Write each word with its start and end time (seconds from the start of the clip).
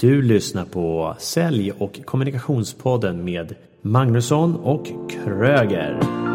Du 0.00 0.22
lyssnar 0.22 0.64
på 0.64 1.16
Sälj 1.18 1.72
och 1.72 2.00
kommunikationspodden 2.04 3.24
med 3.24 3.54
Magnusson 3.82 4.56
och 4.56 4.86
Kröger. 5.10 6.25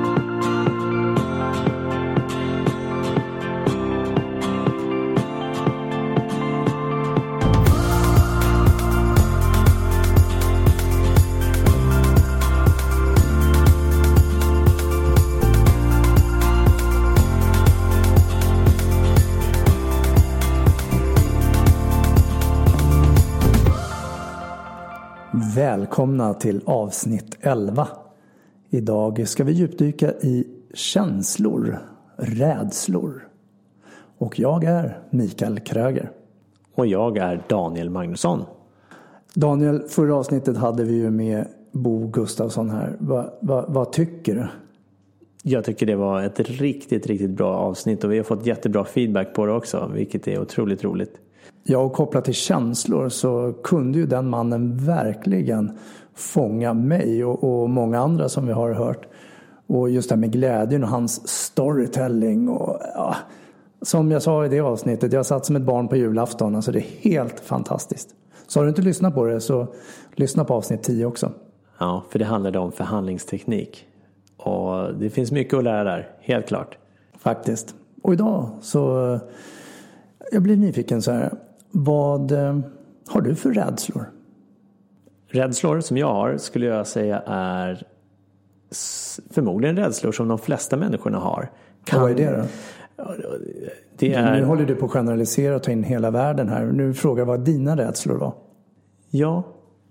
Välkomna 25.91 26.33
till 26.33 26.61
avsnitt 26.65 27.37
11. 27.41 27.87
Idag 28.69 29.27
ska 29.27 29.43
vi 29.43 29.51
djupdyka 29.51 30.13
i 30.13 30.47
känslor, 30.73 31.79
rädslor. 32.15 33.27
Och 34.17 34.39
jag 34.39 34.63
är 34.63 34.99
Mikael 35.09 35.59
Kröger. 35.59 36.11
Och 36.75 36.87
jag 36.87 37.17
är 37.17 37.43
Daniel 37.47 37.89
Magnusson. 37.89 38.43
Daniel, 39.33 39.83
förra 39.87 40.15
avsnittet 40.15 40.57
hade 40.57 40.83
vi 40.83 40.93
ju 40.93 41.09
med 41.09 41.47
Bo 41.71 42.07
Gustafsson 42.07 42.69
här. 42.69 42.95
Va, 42.99 43.33
va, 43.41 43.65
vad 43.67 43.91
tycker 43.91 44.35
du? 44.35 44.47
Jag 45.43 45.65
tycker 45.65 45.85
det 45.85 45.95
var 45.95 46.23
ett 46.23 46.39
riktigt, 46.39 47.07
riktigt 47.07 47.31
bra 47.31 47.55
avsnitt 47.55 48.03
och 48.03 48.11
vi 48.11 48.17
har 48.17 48.23
fått 48.23 48.45
jättebra 48.45 48.85
feedback 48.85 49.33
på 49.33 49.45
det 49.45 49.51
också, 49.51 49.91
vilket 49.93 50.27
är 50.27 50.41
otroligt 50.41 50.83
roligt. 50.83 51.19
Ja, 51.63 51.77
och 51.77 51.93
kopplat 51.93 52.25
till 52.25 52.33
känslor 52.33 53.09
så 53.09 53.53
kunde 53.63 53.97
ju 53.99 54.05
den 54.05 54.29
mannen 54.29 54.77
verkligen 54.77 55.77
fånga 56.15 56.73
mig 56.73 57.25
och, 57.25 57.43
och 57.43 57.69
många 57.69 57.99
andra 57.99 58.29
som 58.29 58.47
vi 58.47 58.53
har 58.53 58.73
hört. 58.73 59.07
Och 59.67 59.89
just 59.89 60.09
det 60.09 60.15
här 60.15 60.19
med 60.19 60.31
glädjen 60.31 60.83
och 60.83 60.89
hans 60.89 61.27
storytelling. 61.27 62.49
Och, 62.49 62.79
ja, 62.95 63.15
som 63.81 64.11
jag 64.11 64.21
sa 64.21 64.45
i 64.45 64.49
det 64.49 64.59
avsnittet, 64.59 65.13
jag 65.13 65.25
satt 65.25 65.45
som 65.45 65.55
ett 65.55 65.61
barn 65.61 65.87
på 65.87 65.95
julafton. 65.95 66.55
Alltså 66.55 66.71
det 66.71 66.79
är 66.79 67.11
helt 67.11 67.39
fantastiskt. 67.39 68.09
Så 68.47 68.59
har 68.59 68.65
du 68.65 68.69
inte 68.69 68.81
lyssnat 68.81 69.13
på 69.13 69.25
det 69.25 69.41
så 69.41 69.67
lyssna 70.15 70.45
på 70.45 70.53
avsnitt 70.53 70.83
10 70.83 71.05
också. 71.05 71.31
Ja, 71.79 72.03
för 72.09 72.19
det 72.19 72.25
handlade 72.25 72.59
om 72.59 72.71
förhandlingsteknik. 72.71 73.85
Och 74.37 74.93
det 74.95 75.09
finns 75.09 75.31
mycket 75.31 75.53
att 75.53 75.63
lära 75.63 75.83
där, 75.83 76.09
helt 76.19 76.47
klart. 76.47 76.77
Faktiskt. 77.19 77.75
Och 78.01 78.13
idag 78.13 78.49
så, 78.61 79.19
jag 80.31 80.41
blir 80.41 80.57
nyfiken 80.57 81.01
så 81.01 81.11
här. 81.11 81.33
Vad 81.71 82.31
eh, 82.31 82.59
har 83.07 83.21
du 83.21 83.35
för 83.35 83.53
rädslor? 83.53 84.05
Rädslor 85.27 85.79
som 85.79 85.97
jag 85.97 86.13
har 86.13 86.37
skulle 86.37 86.65
jag 86.65 86.87
säga 86.87 87.23
är 87.25 87.83
förmodligen 89.29 89.77
rädslor 89.77 90.11
som 90.11 90.27
de 90.27 90.39
flesta 90.39 90.77
människorna 90.77 91.17
har. 91.17 91.51
Kan... 91.85 92.01
Vad 92.01 92.11
är 92.11 92.15
det 92.15 92.37
då? 92.37 92.45
Det 93.97 94.13
är... 94.13 94.35
Nu 94.35 94.43
håller 94.45 94.65
du 94.65 94.75
på 94.75 94.85
att 94.85 94.91
generalisera 94.91 95.55
och 95.55 95.63
ta 95.63 95.71
in 95.71 95.83
hela 95.83 96.11
världen 96.11 96.49
här. 96.49 96.65
Nu 96.65 96.93
frågar 96.93 97.25
vad 97.25 97.39
dina 97.39 97.77
rädslor 97.77 98.15
var. 98.15 98.33
Ja, 99.09 99.43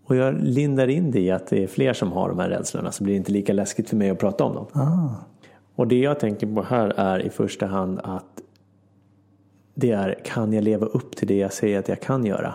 och 0.07 0.17
jag 0.17 0.35
lindar 0.35 0.89
in 0.89 1.11
det 1.11 1.21
i 1.21 1.31
att 1.31 1.47
det 1.47 1.63
är 1.63 1.67
fler 1.67 1.93
som 1.93 2.13
har 2.13 2.29
de 2.29 2.39
här 2.39 2.49
rädslorna 2.49 2.93
så 2.93 3.05
blir 3.05 3.15
det 3.15 3.19
inte 3.19 3.33
lika 3.33 3.53
läskigt 3.53 3.89
för 3.89 3.97
mig 3.97 4.11
att 4.11 4.19
prata 4.19 4.45
om 4.45 4.55
dem. 4.55 4.67
Ah. 4.73 5.09
Och 5.75 5.89
det 5.89 5.99
jag 5.99 6.21
tänker 6.21 6.55
på 6.55 6.63
här 6.63 6.93
är 6.97 7.19
i 7.19 7.31
första 7.31 7.67
hand 7.67 8.01
att 8.03 8.30
det 9.81 9.91
är 9.91 10.21
kan 10.25 10.53
jag 10.53 10.65
leva 10.65 10.87
upp 10.87 11.17
till 11.17 11.29
det 11.29 11.37
jag 11.37 11.53
säger 11.53 11.79
att 11.79 11.89
jag 11.89 12.01
kan 12.01 12.27
göra? 12.27 12.55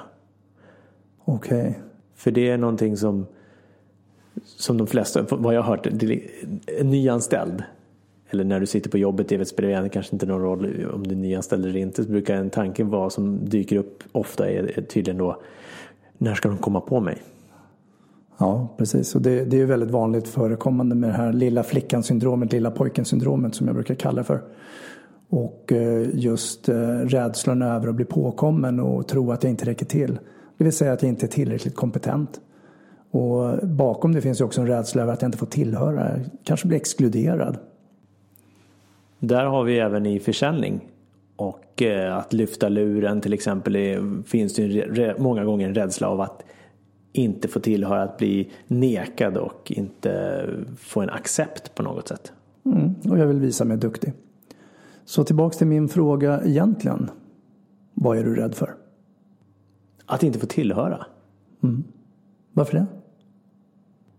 Okej. 1.25 1.59
Okay. 1.59 1.73
För 2.15 2.31
det 2.31 2.49
är 2.49 2.57
någonting 2.57 2.97
som 2.97 3.25
som 4.45 4.77
de 4.77 4.87
flesta, 4.87 5.25
vad 5.29 5.55
jag 5.55 5.61
har 5.61 5.69
hört, 5.69 5.87
en 6.67 6.89
nyanställd 6.89 7.63
eller 8.29 8.43
när 8.43 8.59
du 8.59 8.65
sitter 8.65 8.89
på 8.89 8.97
jobbet, 8.97 9.29
det 9.29 9.45
spelar 9.45 9.88
kanske 9.88 10.16
inte 10.16 10.25
någon 10.25 10.41
roll 10.41 10.85
om 10.94 11.07
du 11.07 11.11
är 11.11 11.19
nyanställd 11.19 11.66
eller 11.66 11.79
inte, 11.79 12.03
så 12.03 12.09
brukar 12.09 12.35
en 12.35 12.50
tanke 12.50 12.83
vara 12.83 13.09
som 13.09 13.50
dyker 13.50 13.75
upp 13.75 14.03
ofta 14.11 14.50
är 14.50 14.81
tydligen 14.81 15.17
då 15.17 15.41
när 16.17 16.35
ska 16.35 16.50
de 16.50 16.57
komma 16.57 16.81
på 16.81 17.00
mig? 17.00 17.17
Ja, 18.38 18.67
precis. 18.77 19.16
Och 19.16 19.21
det, 19.21 19.45
det 19.45 19.61
är 19.61 19.66
väldigt 19.66 19.91
vanligt 19.91 20.27
förekommande 20.27 20.95
med 20.95 21.09
det 21.09 21.13
här 21.13 21.33
lilla 21.33 21.63
flickan-syndromet, 21.63 22.51
lilla 22.51 22.71
pojken-syndromet 22.71 23.55
som 23.55 23.67
jag 23.67 23.75
brukar 23.75 23.95
kalla 23.95 24.17
det 24.17 24.23
för. 24.23 24.41
Och 25.35 25.72
eh, 25.72 26.09
just 26.13 26.69
eh, 26.69 26.75
rädslan 26.88 27.62
över 27.62 27.88
att 27.88 27.96
bli 27.96 28.06
påkommen 28.06 28.79
och 28.79 29.07
tro 29.07 29.31
att 29.31 29.44
jag 29.44 29.50
inte 29.50 29.66
räcker 29.66 29.85
till. 29.85 30.19
Det 30.57 30.63
vill 30.63 30.73
säga 30.73 30.94
att 30.94 31.01
jag 31.01 31.09
inte 31.09 31.25
är 31.25 31.28
tillräckligt 31.28 31.75
kompetent. 31.75 32.41
Och 33.12 33.68
bakom 33.68 34.13
det 34.13 34.22
finns 34.22 34.41
ju 34.41 34.45
också 34.45 34.62
en 34.62 34.68
rädsla 34.68 35.01
över 35.01 35.13
att 35.13 35.22
jag 35.22 35.28
inte 35.28 35.38
får 35.38 35.45
tillhöra, 35.45 36.19
kanske 36.44 36.68
bli 36.68 36.78
exkluderad. 36.78 37.57
Där 39.19 39.45
har 39.45 39.63
vi 39.63 39.79
även 39.79 40.06
i 40.06 40.19
försäljning 40.19 40.81
och 41.35 41.81
eh, 41.81 42.18
att 42.18 42.34
lyfta 42.34 42.69
luren 42.69 43.22
till 43.22 43.34
exempel 43.34 43.75
är, 43.75 44.24
finns 44.24 44.56
det 44.56 44.62
ju 44.62 45.13
många 45.18 45.44
gånger 45.44 45.68
en 45.68 45.75
rädsla 45.75 46.07
av 46.07 46.22
att 46.22 46.44
inte 47.13 47.47
få 47.47 47.59
tillhöra, 47.59 48.03
att 48.03 48.18
bli 48.18 48.51
nekad 48.68 49.38
och 49.38 49.72
inte 49.75 50.45
få 50.79 51.01
en 51.01 51.09
accept 51.09 51.75
på 51.75 51.84
något 51.84 52.07
sätt. 52.07 52.34
Mm, 52.66 52.95
och 53.12 53.19
jag 53.19 53.28
vill 53.28 53.40
visa 53.40 53.66
mig 53.66 53.78
duktig. 53.78 54.13
Så 55.05 55.23
tillbaks 55.23 55.57
till 55.57 55.67
min 55.67 55.88
fråga 55.88 56.41
egentligen. 56.45 57.09
Vad 57.93 58.17
är 58.17 58.23
du 58.23 58.35
rädd 58.35 58.55
för? 58.55 58.75
Att 60.05 60.23
inte 60.23 60.39
få 60.39 60.45
tillhöra. 60.45 61.05
Mm. 61.63 61.83
Varför 62.53 62.77
det? 62.77 62.85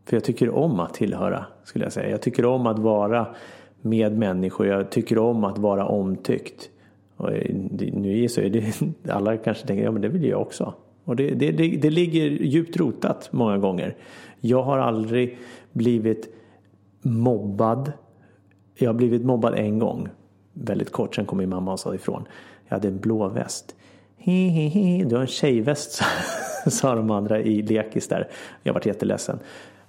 För 0.04 0.16
jag 0.16 0.25
tycker 0.25 0.50
om 0.50 0.80
att 0.80 0.94
tillhöra, 0.94 1.46
skulle 1.64 1.84
jag 1.84 1.92
säga. 1.92 2.10
Jag 2.10 2.22
tycker 2.22 2.44
om 2.44 2.66
att 2.66 2.78
vara 2.78 3.26
med 3.82 4.19
människor. 4.19 4.66
Jag 4.66 4.91
tycker 4.91 5.19
om 5.19 5.44
att 5.44 5.58
vara 5.58 5.86
omtyckt. 5.86 6.70
Och 7.16 7.30
nu 7.92 8.25
är 8.25 8.28
så 8.28 8.41
det, 8.41 8.80
alla 9.12 9.36
kanske 9.36 9.66
tänker, 9.66 9.84
ja 9.84 9.91
men 9.91 10.02
det 10.02 10.08
vill 10.08 10.25
jag 10.25 10.41
också. 10.41 10.75
Och 11.04 11.16
det, 11.16 11.30
det, 11.30 11.50
det, 11.50 11.69
det 11.69 11.91
ligger 11.91 12.25
djupt 12.30 12.76
rotat 12.76 13.28
många 13.32 13.58
gånger. 13.58 13.96
Jag 14.41 14.62
har 14.62 14.78
aldrig 14.78 15.38
blivit 15.72 16.34
mobbad. 17.02 17.92
Jag 18.75 18.88
har 18.88 18.94
blivit 18.94 19.25
mobbad 19.25 19.54
en 19.54 19.78
gång 19.78 20.08
väldigt 20.65 20.93
kort. 20.93 21.15
Sen 21.15 21.27
kom 21.27 21.39
min 21.39 21.49
mamma 21.49 21.72
och 21.72 21.81
sa 21.81 21.94
ifrån. 21.94 22.25
Jag 22.69 22.77
hade 22.77 22.89
en 22.89 22.99
blå 22.99 23.28
väst. 23.28 23.75
He, 24.17 24.49
he, 24.49 24.69
he. 24.69 25.05
Du 25.05 25.15
har 25.15 25.22
en 25.22 25.28
tjejväst 25.28 26.03
sa 26.67 26.94
de 26.94 27.11
andra 27.11 27.41
i 27.41 27.62
lekis 27.62 28.09
där. 28.09 28.28
Jag 28.62 28.75
varit 28.75 28.87
jätteledsen. 28.87 29.39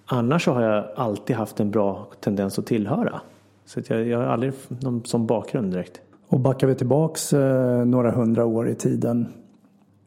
Annars 0.05 0.43
så 0.43 0.51
har 0.51 0.61
jag 0.61 0.85
alltid 0.95 1.35
haft 1.35 1.59
en 1.59 1.71
bra 1.71 2.07
tendens 2.19 2.59
att 2.59 2.65
tillhöra. 2.65 3.21
Så 3.65 3.79
att 3.79 3.89
jag, 3.89 4.07
jag 4.07 4.17
har 4.17 4.25
aldrig 4.25 4.53
någon 4.67 5.05
sån 5.05 5.27
bakgrund 5.27 5.71
direkt. 5.71 6.01
Och 6.27 6.39
backar 6.39 6.67
vi 6.67 6.75
tillbaks 6.75 7.33
eh, 7.33 7.85
några 7.85 8.11
hundra 8.11 8.45
år 8.45 8.69
i 8.69 8.75
tiden. 8.75 9.27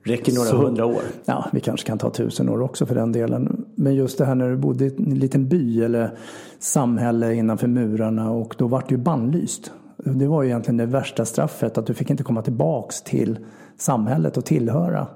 Räcker 0.02 0.32
några 0.32 0.48
så, 0.48 0.56
hundra 0.56 0.86
år? 0.86 1.02
Ja, 1.24 1.48
vi 1.52 1.60
kanske 1.60 1.86
kan 1.86 1.98
ta 1.98 2.10
tusen 2.10 2.48
år 2.48 2.62
också 2.62 2.86
för 2.86 2.94
den 2.94 3.12
delen. 3.12 3.66
Men 3.74 3.94
just 3.94 4.18
det 4.18 4.24
här 4.24 4.34
när 4.34 4.50
du 4.50 4.56
bodde 4.56 4.84
i 4.84 4.94
en 4.98 5.18
liten 5.18 5.48
by 5.48 5.84
eller 5.84 6.10
samhälle 6.58 7.34
innanför 7.34 7.66
murarna 7.66 8.30
och 8.30 8.54
då 8.58 8.66
vart 8.66 8.88
du 8.88 8.96
bannlyst. 8.96 9.72
Det 10.04 10.26
var 10.26 10.42
ju 10.42 10.48
egentligen 10.48 10.76
det 10.76 10.86
värsta 10.86 11.24
straffet, 11.24 11.78
att 11.78 11.86
du 11.86 11.94
fick 11.94 12.10
inte 12.10 12.22
komma 12.22 12.42
tillbaks 12.42 13.02
till 13.02 13.38
samhället 13.76 14.36
och 14.36 14.44
tillhöra. 14.44 15.06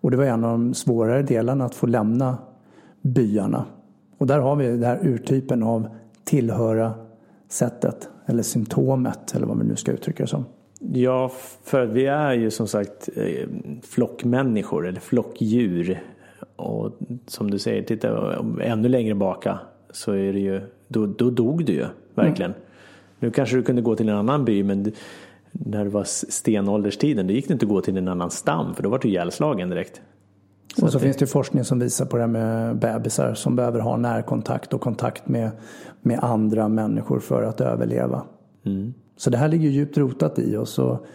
Och 0.00 0.10
det 0.10 0.16
var 0.16 0.24
en 0.24 0.44
av 0.44 0.50
de 0.50 0.74
svårare 0.74 1.22
delarna 1.22 1.64
att 1.64 1.74
få 1.74 1.86
lämna 1.86 2.38
byarna. 3.02 3.64
Och 4.18 4.26
där 4.26 4.38
har 4.38 4.56
vi 4.56 4.66
den 4.66 4.82
här 4.82 4.98
urtypen 5.02 5.62
av 5.62 5.88
tillhöra 6.24 6.94
sättet 7.48 8.08
eller 8.26 8.42
symptomet 8.42 9.34
eller 9.34 9.46
vad 9.46 9.58
vi 9.58 9.64
nu 9.64 9.76
ska 9.76 9.92
uttrycka 9.92 10.22
det 10.22 10.28
som. 10.28 10.44
Ja, 10.80 11.30
för 11.64 11.86
vi 11.86 12.06
är 12.06 12.32
ju 12.32 12.50
som 12.50 12.68
sagt 12.68 13.08
eh, 13.16 13.48
flockmänniskor 13.82 14.86
eller 14.86 15.00
flockdjur. 15.00 16.02
Och 16.56 16.98
som 17.26 17.50
du 17.50 17.58
säger, 17.58 17.82
titta 17.82 18.36
ännu 18.62 18.88
längre 18.88 19.14
baka 19.14 19.58
så 19.90 20.12
är 20.12 20.32
det 20.32 20.40
ju, 20.40 20.60
då, 20.88 21.06
då 21.06 21.30
dog 21.30 21.64
du 21.64 21.72
ju 21.72 21.86
verkligen. 22.14 22.50
Mm. 22.50 22.65
Nu 23.18 23.30
kanske 23.30 23.56
du 23.56 23.62
kunde 23.62 23.82
gå 23.82 23.96
till 23.96 24.08
en 24.08 24.16
annan 24.16 24.44
by 24.44 24.62
men 24.62 24.92
när 25.52 25.84
det 25.84 25.90
var 25.90 26.04
stenålderstiden 26.04 27.26
då 27.26 27.32
gick 27.32 27.48
det 27.48 27.52
inte 27.52 27.66
att 27.66 27.70
gå 27.70 27.80
till 27.80 27.96
en 27.96 28.08
annan 28.08 28.30
stam 28.30 28.74
för 28.74 28.82
då 28.82 28.88
var 28.88 28.98
du 28.98 29.08
ihjälslagen 29.08 29.70
direkt. 29.70 30.00
Så 30.76 30.84
och 30.84 30.92
så 30.92 30.98
det... 30.98 31.04
finns 31.04 31.16
det 31.16 31.26
forskning 31.26 31.64
som 31.64 31.78
visar 31.78 32.06
på 32.06 32.16
det 32.16 32.22
här 32.22 32.28
med 32.28 32.78
bebisar 32.78 33.34
som 33.34 33.56
behöver 33.56 33.80
ha 33.80 33.96
närkontakt 33.96 34.74
och 34.74 34.80
kontakt 34.80 35.28
med, 35.28 35.50
med 36.02 36.18
andra 36.24 36.68
människor 36.68 37.20
för 37.20 37.42
att 37.42 37.60
överleva. 37.60 38.22
Mm. 38.64 38.94
Så 39.16 39.30
det 39.30 39.38
här 39.38 39.48
ligger 39.48 39.68
djupt 39.68 39.98
rotat 39.98 40.38
i 40.38 40.56
oss. 40.56 40.78
Och 40.78 41.06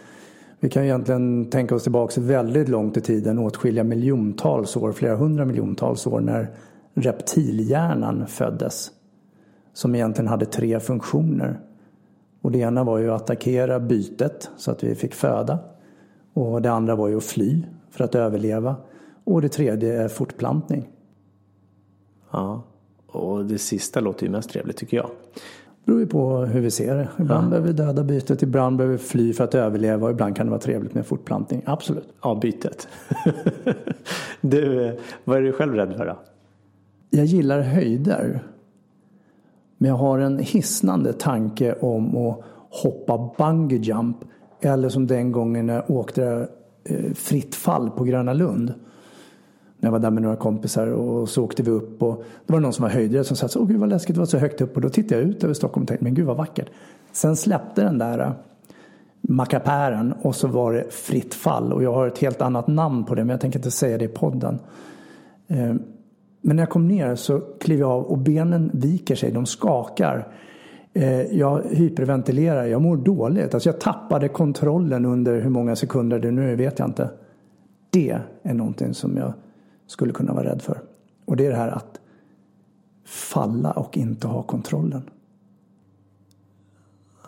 vi 0.60 0.70
kan 0.70 0.84
egentligen 0.84 1.50
tänka 1.50 1.76
oss 1.76 1.84
tillbaka 1.84 2.22
väldigt 2.22 2.70
långt 2.70 2.98
i 2.98 3.02
tiden, 3.02 3.40
åtskilliga 3.40 3.84
miljontals 3.84 4.78
år, 4.78 4.92
flera 4.92 5.16
hundra 5.16 5.46
miljontals 5.46 6.08
år 6.08 6.20
när 6.20 6.50
reptilhjärnan 6.94 8.28
föddes. 8.28 8.92
Som 9.74 9.96
egentligen 9.96 10.28
hade 10.28 10.46
tre 10.46 10.80
funktioner. 10.80 11.60
Och 12.42 12.52
det 12.52 12.60
ena 12.60 12.84
var 12.84 12.98
ju 12.98 13.12
att 13.12 13.22
attackera 13.22 13.80
bytet 13.80 14.50
så 14.58 14.72
att 14.72 14.84
vi 14.84 14.96
fick 14.96 15.14
föda. 15.14 15.60
Och 16.34 16.62
det 16.62 16.72
andra 16.72 16.96
var 16.96 17.08
ju 17.08 17.18
att 17.18 17.24
fly 17.24 17.64
för 17.90 18.04
att 18.04 18.16
överleva. 18.16 18.76
Och 19.24 19.42
det 19.42 19.50
tredje 19.50 20.02
är 20.04 20.08
fortplantning. 20.08 20.90
Ja, 22.32 22.64
och 23.08 23.46
det 23.46 23.58
sista 23.58 24.00
låter 24.00 24.26
ju 24.26 24.32
mest 24.32 24.50
trevligt 24.50 24.78
tycker 24.78 24.98
jag. 24.98 25.10
Det 25.36 25.86
beror 25.86 26.00
ju 26.00 26.08
på 26.08 26.38
hur 26.38 26.62
vi 26.62 26.72
ser 26.72 26.96
det. 26.96 27.10
Ibland 27.20 27.46
ja. 27.46 27.50
behöver 27.50 27.68
vi 27.68 27.74
döda 27.74 28.04
bytet, 28.04 28.42
ibland 28.42 28.78
behöver 28.78 28.98
vi 28.98 29.04
fly 29.04 29.34
för 29.34 29.44
att 29.44 29.56
överleva 29.56 30.06
och 30.06 30.12
ibland 30.12 30.36
kan 30.36 30.46
det 30.46 30.50
vara 30.50 30.62
trevligt 30.62 30.94
med 30.94 31.06
fortplantning. 31.06 31.64
Absolut. 31.66 32.08
Ja, 32.22 32.40
bytet. 32.42 32.88
du, 34.42 34.98
vad 35.24 35.38
är 35.38 35.42
du 35.42 35.52
själv 35.52 35.76
rädd 35.76 35.94
för 35.98 36.06
då? 36.06 36.20
Jag 37.10 37.26
gillar 37.26 37.62
höjder. 37.62 38.44
Men 39.82 39.90
jag 39.90 39.98
har 39.98 40.20
en 40.20 40.40
hisnande 40.40 41.14
tanke 41.14 41.74
om 41.74 42.18
att 42.18 42.40
hoppa 42.70 43.30
bungee 43.38 43.78
jump. 43.78 44.18
Eller 44.60 44.90
som 44.90 45.08
den 45.08 45.32
gången 45.32 45.66
när 45.66 45.74
jag 45.74 45.92
åkte 45.92 46.48
eh, 46.84 47.14
fritt 47.14 47.56
fall 47.56 47.90
på 47.90 48.04
Gröna 48.04 48.34
Lund. 48.34 48.74
När 49.78 49.88
jag 49.88 49.92
var 49.92 50.00
där 50.00 50.12
med 50.12 50.24
några 50.24 50.36
kompisar 50.36 50.88
och 50.88 51.30
så 51.30 51.44
åkte 51.44 51.64
vi 51.64 51.72
upp 51.72 52.04
och 52.04 52.24
det 52.46 52.54
var 52.54 52.60
någon 52.60 52.74
som 52.74 52.84
var 52.84 52.90
höjdrädd 52.90 53.26
som 53.26 53.38
sa 53.38 53.60
åh 53.60 53.68
gud 53.68 53.80
vad 53.80 53.90
läskigt 53.90 54.16
det 54.16 54.20
var 54.20 54.26
så 54.26 54.38
högt 54.38 54.62
upp 54.62 54.76
och 54.76 54.82
då 54.82 54.90
tittade 54.90 55.22
jag 55.22 55.30
ut 55.30 55.44
över 55.44 55.54
Stockholm 55.54 55.84
och 55.84 55.88
tänkte 55.88 56.04
men 56.04 56.14
gud 56.14 56.26
vad 56.26 56.38
vackert. 56.38 56.70
Sen 57.12 57.36
släppte 57.36 57.84
den 57.84 57.98
där 57.98 58.20
eh, 58.20 58.32
mackapären 59.22 60.14
och 60.22 60.36
så 60.36 60.48
var 60.48 60.74
det 60.74 60.94
fritt 60.94 61.34
fall 61.34 61.74
och 61.74 61.84
jag 61.84 61.94
har 61.94 62.08
ett 62.08 62.18
helt 62.18 62.42
annat 62.42 62.68
namn 62.68 63.04
på 63.04 63.16
det 63.16 63.24
men 63.24 63.30
jag 63.30 63.42
tänker 63.42 63.60
inte 63.60 63.72
säga 63.72 63.98
det 63.98 64.06
i 64.06 64.08
podden. 64.08 64.60
Eh, 65.48 65.76
men 66.42 66.56
när 66.56 66.64
jag 66.64 66.70
kom 66.70 66.88
ner 66.88 67.16
så 67.16 67.40
klev 67.40 67.80
jag 67.80 67.92
av 67.92 68.04
och 68.04 68.18
benen 68.18 68.72
viker 68.74 69.16
sig, 69.16 69.32
de 69.32 69.46
skakar. 69.46 70.28
Eh, 70.94 71.22
jag 71.22 71.62
hyperventilerar, 71.70 72.66
jag 72.66 72.82
mår 72.82 72.98
dåligt. 72.98 73.54
Alltså 73.54 73.70
jag 73.70 73.80
tappade 73.80 74.28
kontrollen 74.28 75.06
under 75.06 75.42
hur 75.42 75.50
många 75.50 75.76
sekunder 75.76 76.20
det 76.20 76.32
nu 76.32 76.52
är, 76.52 76.56
vet 76.56 76.80
jag 76.80 76.88
inte. 76.88 77.10
Det 77.90 78.20
är 78.44 78.54
någonting 78.54 78.94
som 78.94 79.18
jag 79.18 79.34
skulle 79.88 80.14
kunna 80.14 80.34
vara 80.34 80.46
rädd 80.46 80.62
för. 80.62 80.82
Och 81.26 81.38
det 81.38 81.46
är 81.46 81.50
det 81.50 81.56
här 81.56 81.72
att 81.72 82.00
falla 83.06 83.72
och 83.72 83.98
inte 83.98 84.28
ha 84.28 84.44
kontrollen. 84.44 85.02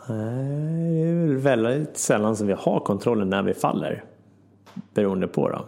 Nej, 0.10 0.94
det 0.94 1.10
är 1.10 1.28
väl 1.28 1.38
väldigt 1.38 1.98
sällan 1.98 2.36
som 2.36 2.48
vi 2.48 2.54
har 2.54 2.80
kontrollen 2.80 3.30
när 3.30 3.44
vi 3.44 3.54
faller. 3.54 4.04
Beroende 4.94 5.28
på 5.28 5.50
då. 5.50 5.66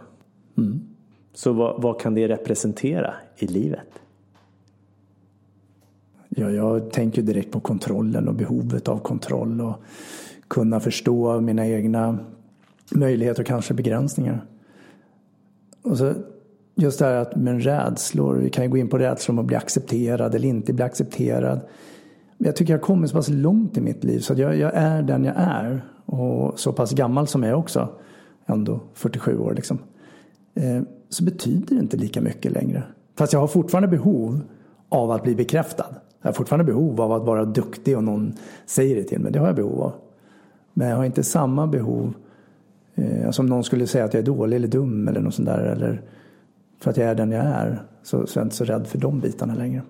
Mm. 0.62 0.95
Så 1.36 1.52
vad, 1.52 1.82
vad, 1.82 2.00
kan 2.00 2.14
det 2.14 2.28
representera 2.28 3.14
i 3.36 3.46
livet? 3.46 3.88
Ja, 6.28 6.50
jag 6.50 6.90
tänker 6.90 7.22
direkt 7.22 7.52
på 7.52 7.60
kontrollen 7.60 8.28
och 8.28 8.34
behovet 8.34 8.88
av 8.88 8.98
kontroll 8.98 9.60
och 9.60 9.74
kunna 10.48 10.80
förstå 10.80 11.40
mina 11.40 11.66
egna 11.66 12.18
möjligheter 12.90 13.42
och 13.42 13.46
kanske 13.46 13.74
begränsningar. 13.74 14.44
Och 15.82 15.98
så 15.98 16.14
just 16.74 16.98
det 16.98 17.04
här 17.04 17.14
att 17.14 17.36
med 17.36 17.64
rädslor, 17.64 18.34
vi 18.34 18.50
kan 18.50 18.64
ju 18.64 18.70
gå 18.70 18.76
in 18.76 18.88
på 18.88 18.98
rädslor 18.98 19.34
om 19.34 19.38
att 19.38 19.46
bli 19.46 19.56
accepterad 19.56 20.34
eller 20.34 20.48
inte 20.48 20.72
bli 20.72 20.84
accepterad. 20.84 21.60
Men 22.38 22.46
jag 22.46 22.56
tycker 22.56 22.72
jag 22.72 22.78
har 22.78 22.84
kommit 22.84 23.10
så 23.10 23.16
pass 23.16 23.28
långt 23.28 23.76
i 23.76 23.80
mitt 23.80 24.04
liv 24.04 24.20
så 24.20 24.32
att 24.32 24.38
jag, 24.38 24.56
jag, 24.56 24.72
är 24.74 25.02
den 25.02 25.24
jag 25.24 25.34
är. 25.36 25.84
Och 26.06 26.60
så 26.60 26.72
pass 26.72 26.92
gammal 26.92 27.26
som 27.26 27.42
jag 27.42 27.50
är 27.50 27.56
också, 27.56 27.88
ändå 28.46 28.80
47 28.94 29.38
år 29.38 29.54
liksom. 29.54 29.78
Eh, 30.54 30.82
så 31.08 31.24
betyder 31.24 31.74
det 31.74 31.80
inte 31.80 31.96
lika 31.96 32.20
mycket 32.20 32.52
längre. 32.52 32.82
Fast 33.14 33.32
jag 33.32 33.40
har 33.40 33.46
fortfarande 33.46 33.88
behov 33.88 34.40
av 34.88 35.10
att 35.10 35.22
bli 35.22 35.34
bekräftad. 35.34 35.86
Jag 36.22 36.28
har 36.28 36.32
fortfarande 36.32 36.64
behov 36.64 37.00
av 37.00 37.12
att 37.12 37.22
vara 37.22 37.44
duktig 37.44 37.96
och 37.96 38.04
någon 38.04 38.32
säger 38.66 38.96
det 38.96 39.04
till 39.04 39.20
mig. 39.20 39.32
Det 39.32 39.38
har 39.38 39.46
jag 39.46 39.56
behov 39.56 39.80
av. 39.80 39.92
Men 40.72 40.88
jag 40.88 40.96
har 40.96 41.04
inte 41.04 41.22
samma 41.22 41.66
behov 41.66 42.14
eh, 42.94 43.30
som 43.30 43.44
om 43.44 43.50
någon 43.50 43.64
skulle 43.64 43.86
säga 43.86 44.04
att 44.04 44.14
jag 44.14 44.20
är 44.20 44.26
dålig 44.26 44.56
eller 44.56 44.68
dum 44.68 45.08
eller 45.08 45.20
något 45.20 45.34
sånt 45.34 45.48
där. 45.48 45.58
Eller 45.58 46.02
för 46.80 46.90
att 46.90 46.96
jag 46.96 47.08
är 47.08 47.14
den 47.14 47.30
jag 47.30 47.44
är. 47.44 47.82
Så, 48.02 48.26
så 48.26 48.38
är 48.38 48.40
jag 48.40 48.46
inte 48.46 48.56
så 48.56 48.64
rädd 48.64 48.86
för 48.86 48.98
de 48.98 49.20
bitarna 49.20 49.54
längre. 49.54 49.82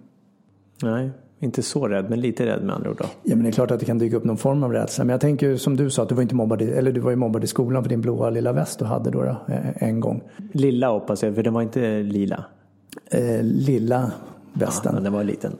Nej, 0.82 1.10
inte 1.40 1.62
så 1.62 1.88
rädd, 1.88 2.10
men 2.10 2.20
lite 2.20 2.46
rädd 2.46 2.62
med 2.62 2.74
andra 2.74 2.90
ord 2.90 2.96
då. 2.98 3.04
Ja, 3.22 3.36
men 3.36 3.42
det 3.42 3.50
är 3.50 3.52
klart 3.52 3.70
att 3.70 3.80
det 3.80 3.86
kan 3.86 3.98
dyka 3.98 4.16
upp 4.16 4.24
någon 4.24 4.36
form 4.36 4.62
av 4.62 4.72
rädsla. 4.72 5.04
Men 5.04 5.12
jag 5.12 5.20
tänker 5.20 5.56
som 5.56 5.76
du 5.76 5.90
sa, 5.90 6.02
att 6.02 6.08
du 6.08 6.14
var 6.14 6.22
inte 6.22 6.34
mobbad, 6.34 6.62
i, 6.62 6.64
eller 6.64 6.92
du 6.92 7.00
var 7.00 7.10
ju 7.10 7.16
mobbad 7.16 7.44
i 7.44 7.46
skolan 7.46 7.82
för 7.82 7.90
din 7.90 8.00
blåa 8.00 8.30
lilla 8.30 8.52
väst 8.52 8.78
du 8.78 8.84
hade 8.84 9.10
då, 9.10 9.22
då 9.22 9.54
eh, 9.54 9.82
en 9.82 10.00
gång. 10.00 10.22
Lilla 10.52 10.88
hoppas 10.88 11.22
jag, 11.22 11.34
för 11.34 11.42
den 11.42 11.54
var 11.54 11.62
inte 11.62 12.02
lila. 12.02 12.44
Eh, 13.10 13.42
lilla 13.42 14.12
västen. 14.52 14.92
Ja, 14.94 15.00
den 15.00 15.12
var 15.12 15.24
liten. 15.24 15.52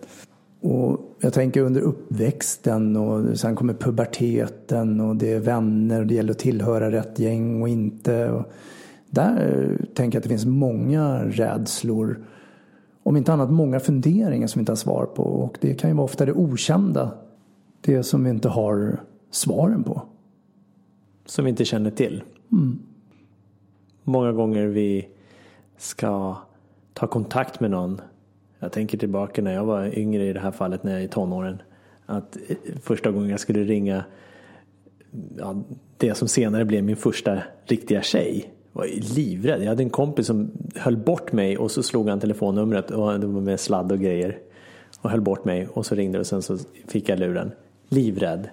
Och 0.61 1.01
jag 1.21 1.33
tänker 1.33 1.61
under 1.61 1.81
uppväxten 1.81 2.97
och 2.97 3.39
sen 3.39 3.57
kommer 3.57 3.75
puberteten 3.75 5.01
och 5.01 5.17
det 5.17 5.33
är 5.33 5.41
vänner 5.41 6.01
och 6.01 6.07
det 6.07 6.15
gäller 6.15 6.31
att 6.31 6.39
tillhöra 6.39 6.91
rätt 6.91 7.19
gäng 7.19 7.63
och 7.63 7.69
inte. 7.69 8.31
Och 8.31 8.45
där 9.11 9.71
tänker 9.95 10.17
jag 10.17 10.21
att 10.21 10.23
det 10.23 10.29
finns 10.29 10.47
många 10.47 11.25
rädslor 11.25 12.19
om 13.07 13.17
inte 13.17 13.33
annat 13.33 13.51
många 13.51 13.81
funderingar 13.81 14.47
som 14.47 14.59
vi 14.59 14.63
inte 14.63 14.73
har 14.73 14.77
svar 14.77 15.07
på. 15.07 15.23
Och 15.23 15.59
det 15.61 15.75
kan 15.75 15.91
ju 15.91 15.97
vara 15.97 16.05
ofta 16.05 16.27
det 16.27 16.33
okända. 16.33 17.15
Det 17.81 18.03
som 18.03 18.25
vi 18.25 18.31
inte 18.31 18.49
har 18.49 19.01
svaren 19.31 19.85
på. 19.85 20.03
Som 21.27 21.45
vi 21.45 21.49
inte 21.49 21.65
känner 21.65 21.91
till. 21.91 22.23
Mm. 22.53 22.79
Många 24.05 24.33
gånger 24.33 24.67
vi 24.67 25.09
ska 25.77 26.37
ta 26.93 27.07
kontakt 27.07 27.61
med 27.61 27.71
någon. 27.71 28.01
Jag 28.59 28.73
tänker 28.73 28.99
tillbaka 28.99 29.43
när 29.43 29.55
jag 29.55 29.65
var 29.65 29.99
yngre 29.99 30.27
i 30.27 30.33
det 30.33 30.41
här 30.41 30.51
fallet 30.51 30.85
när 30.85 30.93
jag 30.93 31.01
är 31.01 31.05
i 31.05 31.09
tonåren. 31.09 31.63
Att 32.07 32.37
första 32.83 33.11
gången 33.11 33.31
jag 33.31 33.41
skulle 33.41 33.65
ringa 33.65 34.05
ja, 35.37 35.63
det 35.97 36.15
som 36.15 36.29
senare 36.29 36.65
blev 36.65 36.85
min 36.85 36.97
första 36.97 37.43
riktiga 37.65 38.03
tjej 38.03 38.56
var 38.77 38.87
livrädd. 39.17 39.63
Jag 39.63 39.69
hade 39.69 39.83
en 39.83 39.91
kompis 39.91 40.27
som 40.27 40.51
höll 40.75 40.97
bort 40.97 41.33
mig 41.33 41.59
och 41.59 41.71
så 41.71 41.83
slog 41.83 42.09
han 42.09 42.21
telefonnumret 42.21 42.91
och 42.91 43.21
det 43.21 43.27
var 43.27 43.41
med 43.41 43.61
sladd 43.61 43.93
och 43.93 43.99
grejer. 43.99 44.39
Och 45.01 45.11
höll 45.11 45.21
bort 45.21 45.45
mig 45.45 45.69
och 45.73 45.87
så 45.87 45.95
ringde 45.95 46.19
det 46.19 46.21
och 46.21 46.27
sen 46.27 46.43
så 46.43 46.59
fick 46.87 47.09
jag 47.09 47.19
luren. 47.19 47.53
Livrädd. 47.89 48.49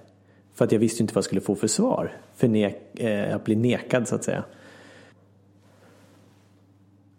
För 0.53 0.65
att 0.65 0.71
jag 0.71 0.79
visste 0.79 1.03
inte 1.03 1.13
vad 1.13 1.17
jag 1.17 1.25
skulle 1.25 1.41
få 1.41 1.55
för 1.55 1.67
svar. 1.67 2.11
För 2.35 2.47
nek, 2.47 2.99
eh, 2.99 3.35
att 3.35 3.43
bli 3.43 3.55
nekad 3.55 4.07
så 4.07 4.15
att 4.15 4.23
säga. 4.23 4.43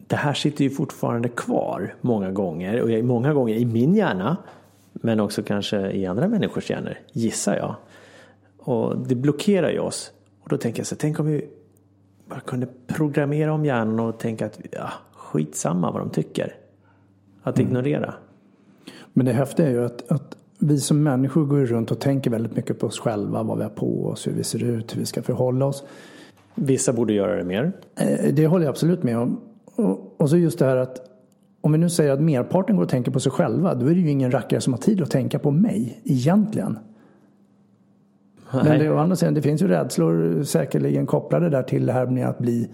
Det 0.06 0.16
här 0.16 0.34
sitter 0.34 0.64
ju 0.64 0.70
fortfarande 0.70 1.28
kvar 1.28 1.94
många 2.00 2.30
gånger 2.30 2.80
och 2.80 3.04
många 3.04 3.32
gånger 3.34 3.54
i 3.54 3.64
min 3.64 3.94
hjärna. 3.94 4.36
Men 4.92 5.20
också 5.20 5.42
kanske 5.42 5.90
i 5.90 6.06
andra 6.06 6.28
människors 6.28 6.70
hjärnor, 6.70 6.98
gissar 7.12 7.56
jag. 7.56 7.74
Och 8.58 8.98
det 8.98 9.14
blockerar 9.14 9.70
ju 9.70 9.78
oss. 9.78 10.12
Och 10.42 10.48
då 10.48 10.56
tänker 10.56 10.80
jag 10.80 10.86
så 10.86 10.96
tänk 10.96 11.20
om 11.20 11.26
vi 11.26 11.48
bara 12.34 12.40
kunde 12.40 12.66
programmera 12.86 13.52
om 13.52 13.64
hjärnan 13.64 14.00
och 14.00 14.18
tänka 14.18 14.46
att 14.46 14.60
ja, 14.70 14.90
skitsamma 15.12 15.90
vad 15.90 16.00
de 16.00 16.10
tycker. 16.10 16.54
Att 17.42 17.58
mm. 17.58 17.68
ignorera. 17.68 18.14
Men 19.12 19.26
det 19.26 19.32
häftiga 19.32 19.66
är 19.66 19.70
ju 19.70 19.84
att, 19.84 20.12
att 20.12 20.36
vi 20.58 20.80
som 20.80 21.02
människor 21.02 21.44
går 21.44 21.56
runt 21.56 21.90
och 21.90 22.00
tänker 22.00 22.30
väldigt 22.30 22.56
mycket 22.56 22.78
på 22.78 22.86
oss 22.86 22.98
själva, 22.98 23.42
vad 23.42 23.58
vi 23.58 23.62
har 23.62 23.70
på 23.70 24.06
oss, 24.06 24.26
hur 24.26 24.32
vi 24.32 24.44
ser 24.44 24.62
ut, 24.64 24.94
hur 24.94 25.00
vi 25.00 25.06
ska 25.06 25.22
förhålla 25.22 25.66
oss. 25.66 25.84
Vissa 26.54 26.92
borde 26.92 27.12
göra 27.12 27.36
det 27.36 27.44
mer. 27.44 27.72
Eh, 27.96 28.34
det 28.34 28.46
håller 28.46 28.64
jag 28.64 28.70
absolut 28.70 29.02
med 29.02 29.18
om. 29.18 29.40
Och, 29.64 30.14
och 30.20 30.30
så 30.30 30.36
just 30.36 30.58
det 30.58 30.64
här 30.64 30.76
att 30.76 31.10
om 31.60 31.72
vi 31.72 31.78
nu 31.78 31.90
säger 31.90 32.12
att 32.12 32.20
merparten 32.20 32.76
går 32.76 32.82
och 32.82 32.88
tänker 32.88 33.10
på 33.10 33.20
sig 33.20 33.32
själva, 33.32 33.74
då 33.74 33.86
är 33.86 33.94
det 33.94 34.00
ju 34.00 34.10
ingen 34.10 34.30
rackare 34.30 34.60
som 34.60 34.72
har 34.72 34.80
tid 34.80 35.02
att 35.02 35.10
tänka 35.10 35.38
på 35.38 35.50
mig 35.50 36.00
egentligen. 36.04 36.78
Men 38.54 38.78
det, 38.78 38.90
å 38.90 38.96
andra 38.98 39.16
sidan, 39.16 39.34
det 39.34 39.42
finns 39.42 39.62
ju 39.62 39.68
rädslor 39.68 40.42
säkerligen 40.42 41.06
kopplade 41.06 41.50
där 41.50 41.62
till 41.62 41.86
det 41.86 41.92
här 41.92 42.06
med 42.06 42.28
att 42.28 42.38
bli 42.38 42.68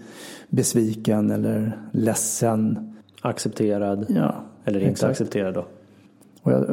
besviken 0.49 1.31
eller 1.31 1.77
ledsen. 1.91 2.93
Accepterad. 3.21 4.05
Ja, 4.09 4.35
eller 4.65 4.79
inte 4.79 4.91
exakt. 4.91 5.11
accepterad 5.11 5.53
då. 5.53 5.65
Och 6.43 6.51
jag, 6.51 6.65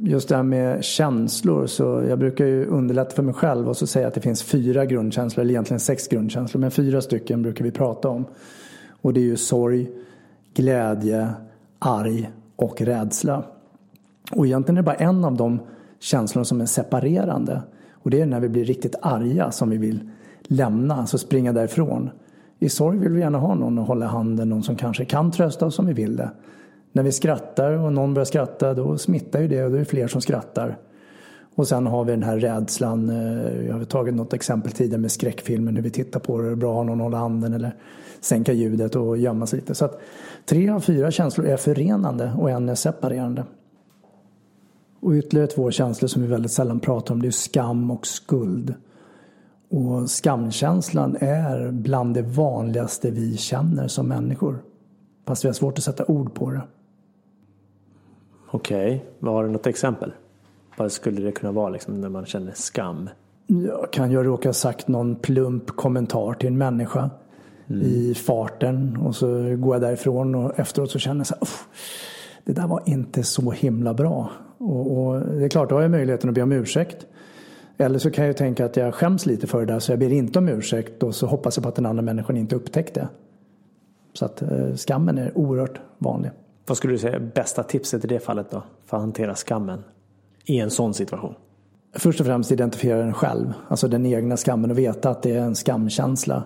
just 0.00 0.28
det 0.28 0.36
här 0.36 0.42
med 0.42 0.84
känslor, 0.84 1.66
så 1.66 2.04
jag 2.08 2.18
brukar 2.18 2.46
ju 2.46 2.66
underlätta 2.66 3.10
för 3.10 3.22
mig 3.22 3.34
själv 3.34 3.68
och 3.68 3.76
så 3.76 3.86
säga 3.86 4.08
att 4.08 4.14
det 4.14 4.20
finns 4.20 4.42
fyra 4.42 4.86
grundkänslor, 4.86 5.42
eller 5.42 5.52
egentligen 5.52 5.80
sex 5.80 6.08
grundkänslor, 6.08 6.60
men 6.60 6.70
fyra 6.70 7.00
stycken 7.00 7.42
brukar 7.42 7.64
vi 7.64 7.70
prata 7.70 8.08
om. 8.08 8.24
Och 9.02 9.12
det 9.12 9.20
är 9.20 9.24
ju 9.24 9.36
sorg, 9.36 9.90
glädje, 10.54 11.28
arg 11.78 12.30
och 12.56 12.80
rädsla. 12.80 13.44
Och 14.32 14.46
egentligen 14.46 14.76
är 14.76 14.82
det 14.82 14.86
bara 14.86 14.96
en 14.96 15.24
av 15.24 15.36
de 15.36 15.60
känslorna 16.00 16.44
som 16.44 16.60
är 16.60 16.66
separerande. 16.66 17.62
Och 18.02 18.10
det 18.10 18.20
är 18.20 18.26
när 18.26 18.40
vi 18.40 18.48
blir 18.48 18.64
riktigt 18.64 18.94
arga 19.02 19.50
som 19.50 19.70
vi 19.70 19.76
vill 19.76 20.10
lämna, 20.42 20.94
alltså 20.96 21.18
springa 21.18 21.52
därifrån. 21.52 22.10
I 22.58 22.68
sorg 22.68 22.98
vill 22.98 23.12
vi 23.12 23.20
gärna 23.20 23.38
ha 23.38 23.54
någon 23.54 23.78
att 23.78 23.88
hålla 23.88 24.06
handen, 24.06 24.48
någon 24.48 24.62
som 24.62 24.76
kanske 24.76 25.04
kan 25.04 25.30
trösta 25.30 25.66
oss 25.66 25.78
om 25.78 25.86
vi 25.86 25.92
vill 25.92 26.16
det. 26.16 26.30
När 26.92 27.02
vi 27.02 27.12
skrattar 27.12 27.72
och 27.72 27.92
någon 27.92 28.14
börjar 28.14 28.24
skratta 28.24 28.74
då 28.74 28.98
smittar 28.98 29.40
ju 29.40 29.48
det 29.48 29.64
och 29.64 29.70
då 29.70 29.76
är 29.76 29.78
det 29.78 29.84
fler 29.84 30.06
som 30.06 30.20
skrattar. 30.20 30.78
Och 31.54 31.68
sen 31.68 31.86
har 31.86 32.04
vi 32.04 32.12
den 32.12 32.22
här 32.22 32.38
rädslan. 32.38 33.10
Eh, 33.10 33.66
jag 33.66 33.74
har 33.74 33.84
tagit 33.84 34.14
något 34.14 34.32
exempel 34.32 34.72
tidigare 34.72 35.00
med 35.00 35.12
skräckfilmen, 35.12 35.76
hur 35.76 35.82
vi 35.82 35.90
tittar 35.90 36.20
på 36.20 36.38
det. 36.38 36.46
Det 36.46 36.52
är 36.52 36.56
bra 36.56 36.70
att 36.70 36.76
ha 36.76 36.82
någon 36.82 37.00
att 37.00 37.04
hålla 37.04 37.16
handen 37.16 37.52
eller 37.52 37.74
sänka 38.20 38.52
ljudet 38.52 38.96
och 38.96 39.18
gömma 39.18 39.46
sig 39.46 39.58
lite. 39.58 39.74
Så 39.74 39.84
att 39.84 40.00
tre 40.46 40.70
av 40.70 40.80
fyra 40.80 41.10
känslor 41.10 41.46
är 41.46 41.56
förenande 41.56 42.32
och 42.38 42.50
en 42.50 42.68
är 42.68 42.74
separerande. 42.74 43.44
Och 45.02 45.12
ytterligare 45.12 45.46
två 45.46 45.70
känslor 45.70 46.08
som 46.08 46.22
vi 46.22 46.28
väldigt 46.28 46.52
sällan 46.52 46.80
pratar 46.80 47.14
om 47.14 47.22
det 47.22 47.28
är 47.28 47.30
skam 47.30 47.90
och 47.90 48.06
skuld. 48.06 48.74
Och 49.70 50.10
skamkänslan 50.10 51.16
är 51.20 51.70
bland 51.70 52.14
det 52.14 52.22
vanligaste 52.22 53.10
vi 53.10 53.36
känner 53.36 53.88
som 53.88 54.08
människor. 54.08 54.62
Fast 55.26 55.44
vi 55.44 55.48
har 55.48 55.52
svårt 55.54 55.78
att 55.78 55.84
sätta 55.84 56.04
ord 56.04 56.34
på 56.34 56.50
det. 56.50 56.62
Okej, 58.50 59.04
okay. 59.20 59.30
har 59.30 59.44
du 59.44 59.50
något 59.50 59.66
exempel? 59.66 60.12
Vad 60.76 60.92
skulle 60.92 61.22
det 61.22 61.32
kunna 61.32 61.52
vara 61.52 61.68
liksom, 61.68 62.00
när 62.00 62.08
man 62.08 62.26
känner 62.26 62.52
skam? 62.54 63.10
Ja, 63.46 63.86
kan 63.92 64.10
jag 64.10 64.26
råka 64.26 64.48
ha 64.48 64.54
sagt 64.54 64.88
någon 64.88 65.16
plump 65.16 65.66
kommentar 65.66 66.34
till 66.34 66.48
en 66.48 66.58
människa 66.58 67.10
mm. 67.66 67.82
i 67.82 68.14
farten 68.14 68.96
och 68.96 69.16
så 69.16 69.56
går 69.56 69.74
jag 69.74 69.82
därifrån 69.82 70.34
och 70.34 70.58
efteråt 70.58 70.90
så 70.90 70.98
känner 70.98 71.20
jag 71.20 71.26
så 71.26 71.34
här, 71.34 71.48
det 72.44 72.52
där 72.52 72.66
var 72.66 72.82
inte 72.86 73.22
så 73.22 73.50
himla 73.50 73.94
bra. 73.94 74.30
Och, 74.62 74.98
och, 74.98 75.20
det 75.20 75.44
är 75.44 75.48
klart, 75.48 75.68
då 75.68 75.74
har 75.74 75.82
jag 75.82 75.90
möjligheten 75.90 76.28
att 76.28 76.34
be 76.34 76.42
om 76.42 76.52
ursäkt. 76.52 77.06
Eller 77.78 77.98
så 77.98 78.10
kan 78.10 78.26
jag 78.26 78.36
tänka 78.36 78.64
att 78.64 78.76
jag 78.76 78.94
skäms 78.94 79.26
lite 79.26 79.46
för 79.46 79.60
det 79.60 79.72
där 79.72 79.78
så 79.78 79.92
jag 79.92 79.98
ber 79.98 80.12
inte 80.12 80.38
om 80.38 80.48
ursäkt 80.48 81.02
och 81.02 81.14
så 81.14 81.26
hoppas 81.26 81.56
jag 81.56 81.62
på 81.62 81.68
att 81.68 81.74
den 81.74 81.86
andra 81.86 82.02
människan 82.02 82.36
inte 82.36 82.56
upptäckte. 82.56 83.08
Så 84.12 84.24
att 84.24 84.42
eh, 84.42 84.74
skammen 84.74 85.18
är 85.18 85.38
oerhört 85.38 85.80
vanlig. 85.98 86.30
Vad 86.66 86.76
skulle 86.76 86.92
du 86.94 86.98
säga 86.98 87.16
är 87.16 87.20
bästa 87.34 87.62
tipset 87.62 88.04
i 88.04 88.08
det 88.08 88.20
fallet 88.20 88.50
då? 88.50 88.62
För 88.86 88.96
att 88.96 89.02
hantera 89.02 89.34
skammen 89.34 89.84
i 90.44 90.58
en 90.58 90.70
sån 90.70 90.94
situation? 90.94 91.34
Först 91.94 92.20
och 92.20 92.26
främst 92.26 92.52
identifiera 92.52 92.98
den 92.98 93.14
själv. 93.14 93.52
Alltså 93.68 93.88
den 93.88 94.06
egna 94.06 94.36
skammen 94.36 94.70
och 94.70 94.78
veta 94.78 95.10
att 95.10 95.22
det 95.22 95.36
är 95.36 95.40
en 95.40 95.54
skamkänsla. 95.54 96.44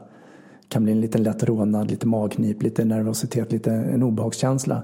kan 0.68 0.84
bli 0.84 0.92
en 0.92 1.00
liten 1.00 1.22
lätt 1.22 1.44
rånad, 1.44 1.90
lite 1.90 2.06
magknip, 2.06 2.62
lite 2.62 2.84
nervositet, 2.84 3.52
lite 3.52 3.70
en 3.70 4.02
obehagskänsla. 4.02 4.82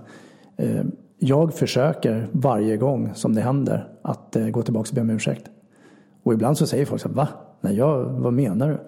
Jag 1.24 1.54
försöker 1.54 2.28
varje 2.32 2.76
gång 2.76 3.10
som 3.14 3.34
det 3.34 3.40
händer 3.40 3.88
att 4.02 4.36
eh, 4.36 4.48
gå 4.48 4.62
tillbaka 4.62 4.88
och 4.90 4.94
be 4.94 5.00
om 5.00 5.10
ursäkt. 5.10 5.50
Och 6.22 6.32
ibland 6.32 6.58
så 6.58 6.66
säger 6.66 6.84
folk 6.84 7.02
så 7.02 7.08
här, 7.08 7.14
va? 7.14 7.28
Nej, 7.60 7.76
jag, 7.76 8.04
vad 8.04 8.32
menar 8.32 8.68
du? 8.68 8.78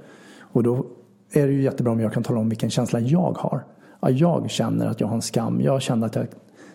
Och 0.41 0.62
då 0.62 0.87
är 1.33 1.47
det 1.47 1.53
ju 1.53 1.62
jättebra 1.62 1.93
om 1.93 2.00
jag 2.00 2.12
kan 2.12 2.23
tala 2.23 2.41
om 2.41 2.49
vilken 2.49 2.71
känsla 2.71 3.00
jag 3.00 3.37
har. 3.38 3.64
Ja, 4.00 4.11
jag 4.11 4.50
känner 4.50 4.87
att 4.87 5.00
jag 5.00 5.09
har 5.09 5.14
en 5.14 5.23
skam. 5.23 5.61
Jag 5.61 5.83
kände 5.83 6.07
att 6.07 6.17
jag 6.17 6.26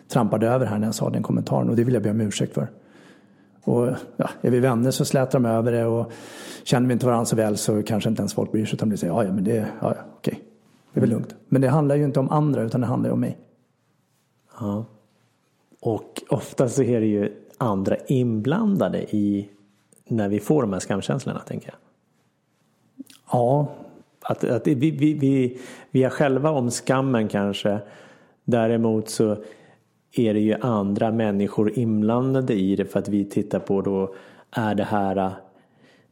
trampade 0.08 0.48
över 0.48 0.66
här 0.66 0.80
när 0.80 0.88
jag 0.88 0.96
sa 0.96 1.10
den 1.10 1.24
kommentaren 1.24 1.70
och 1.70 1.76
det 1.76 1.84
vill 1.84 1.94
jag 1.94 2.04
be 2.04 2.10
om 2.10 2.22
ursäkt 2.22 2.54
för. 2.54 2.68
Och 3.64 3.88
ja, 4.18 4.30
är 4.42 4.52
vi 4.52 4.60
vänner 4.60 4.92
så 4.92 5.06
slätar 5.06 5.40
de 5.40 5.46
över 5.46 5.72
det 5.72 5.86
och 5.86 6.12
känner 6.64 6.88
vi 6.88 6.94
inte 6.94 7.06
varandra 7.06 7.26
så 7.26 7.36
väl 7.36 7.58
så 7.58 7.84
kanske 7.84 8.10
inte 8.10 8.22
ens 8.22 8.34
folk 8.34 8.52
bryr 8.52 8.66
sig 8.66 8.76
utan 8.76 8.90
blir 8.90 8.98
säger 8.98 9.14
ja, 9.14 9.24
ja 9.24 9.34
men 9.34 9.44
det, 9.44 9.56
ja, 9.56 9.66
ja 9.82 10.02
okej, 10.18 10.42
det 10.94 11.00
är 11.00 11.02
väl 11.02 11.10
lugnt. 11.10 11.36
Men 11.50 11.62
det 11.62 11.68
handlar 11.68 11.96
ju 11.96 12.04
inte 12.04 12.20
om 12.20 12.30
andra 12.30 12.62
utan 12.62 12.82
det 12.82 12.88
handlar 12.88 13.10
ju 13.10 13.14
om 13.14 13.20
mig. 13.20 13.38
Ja. 14.60 14.86
Och 15.80 16.24
ofta 16.30 16.70
så 16.70 16.84
är 16.84 17.00
det 17.00 17.08
ju 17.08 17.34
andra 17.58 17.96
inblandade 18.08 19.16
i 19.16 19.50
när 20.08 20.30
vi 20.30 20.40
får 20.40 20.62
de 20.62 20.74
här 20.74 20.80
skamkänslorna, 20.80 21.40
tänker 21.40 21.68
jag. 21.68 21.78
Ja. 23.32 23.68
Att, 24.22 24.44
att 24.44 24.68
vi, 24.68 24.76
vi, 24.76 25.14
vi, 25.14 25.60
vi 25.92 26.04
är 26.04 26.10
själva 26.10 26.52
om 26.52 26.72
skammen 26.72 27.28
kanske. 27.28 27.80
Däremot 28.44 29.10
så 29.10 29.38
är 30.12 30.34
det 30.34 30.40
ju 30.40 30.54
andra 30.62 31.12
människor 31.12 31.80
inblandade 31.80 32.54
i 32.54 32.76
det 32.76 32.86
för 32.86 33.00
att 33.00 33.08
vi 33.08 33.26
tittar 33.26 33.60
på 33.60 33.82
då 33.82 34.14
är 34.52 34.76
det 34.76 34.84
här 34.84 35.34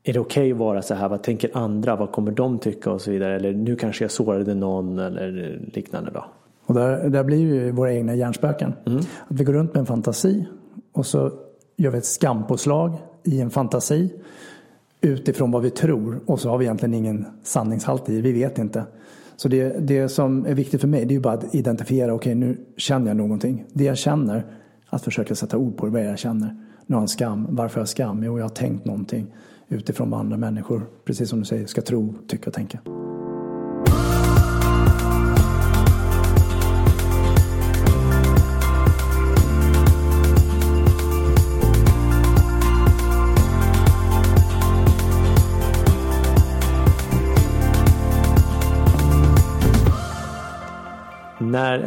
är 0.03 0.13
det 0.13 0.19
okej 0.19 0.41
okay 0.41 0.51
att 0.51 0.57
vara 0.57 0.81
så 0.81 0.93
här? 0.93 1.09
Vad 1.09 1.23
tänker 1.23 1.57
andra? 1.57 1.95
Vad 1.95 2.11
kommer 2.11 2.31
de 2.31 2.59
tycka 2.59 2.91
och 2.91 3.01
så 3.01 3.11
vidare? 3.11 3.35
Eller 3.35 3.53
nu 3.53 3.75
kanske 3.75 4.03
jag 4.03 4.11
sårade 4.11 4.55
någon 4.55 4.99
eller 4.99 5.59
liknande 5.73 6.11
då. 6.11 6.25
Och 6.67 6.73
där, 6.73 7.09
där 7.09 7.23
blir 7.23 7.37
ju 7.37 7.71
våra 7.71 7.93
egna 7.93 8.15
hjärnspöken. 8.15 8.73
Mm. 8.85 8.99
Att 8.99 9.39
vi 9.39 9.43
går 9.43 9.53
runt 9.53 9.73
med 9.73 9.79
en 9.79 9.85
fantasi 9.85 10.45
och 10.93 11.05
så 11.05 11.31
gör 11.77 11.91
vi 11.91 11.97
ett 11.97 12.05
skampåslag 12.05 12.93
i 13.23 13.41
en 13.41 13.49
fantasi 13.49 14.13
utifrån 15.01 15.51
vad 15.51 15.61
vi 15.61 15.69
tror 15.69 16.19
och 16.25 16.39
så 16.39 16.49
har 16.49 16.57
vi 16.57 16.65
egentligen 16.65 16.93
ingen 16.93 17.25
sanningshalt 17.43 18.09
i. 18.09 18.21
Vi 18.21 18.31
vet 18.31 18.57
inte. 18.57 18.83
Så 19.35 19.47
det, 19.47 19.87
det 19.87 20.09
som 20.09 20.45
är 20.45 20.53
viktigt 20.53 20.81
för 20.81 20.87
mig 20.87 21.05
det 21.05 21.11
är 21.11 21.15
ju 21.15 21.21
bara 21.21 21.33
att 21.33 21.55
identifiera, 21.55 22.13
okej 22.13 22.31
okay, 22.31 22.47
nu 22.47 22.57
känner 22.77 23.07
jag 23.07 23.17
någonting. 23.17 23.65
Det 23.73 23.83
jag 23.83 23.97
känner, 23.97 24.45
att 24.89 25.03
försöka 25.03 25.35
sätta 25.35 25.57
ord 25.57 25.77
på 25.77 25.85
det, 25.85 25.91
vad 25.91 26.05
jag 26.05 26.19
känner. 26.19 26.55
Nu 26.85 26.95
har 26.95 27.01
jag 27.01 27.01
en 27.01 27.07
skam. 27.07 27.47
Varför 27.49 27.75
har 27.75 27.81
jag 27.81 27.89
skam? 27.89 28.23
Jo, 28.23 28.37
jag 28.37 28.45
har 28.45 28.49
tänkt 28.49 28.85
någonting 28.85 29.27
utifrån 29.67 30.09
vad 30.09 30.19
andra 30.19 30.37
människor, 30.37 30.81
precis 31.05 31.29
som 31.29 31.39
du 31.39 31.45
säger, 31.45 31.65
ska 31.65 31.81
tro, 31.81 32.13
tycka 32.27 32.49
och 32.49 32.53
tänka. 32.53 32.79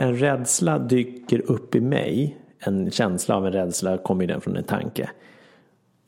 En 0.01 0.17
rädsla 0.17 0.79
dyker 0.79 1.51
upp 1.51 1.75
i 1.75 1.81
mig, 1.81 2.39
en 2.59 2.91
känsla 2.91 3.37
av 3.37 3.47
en 3.47 3.53
rädsla 3.53 3.99
kommer 3.99 4.27
den 4.27 4.41
från 4.41 4.57
en 4.57 4.65
tanke. 4.65 5.11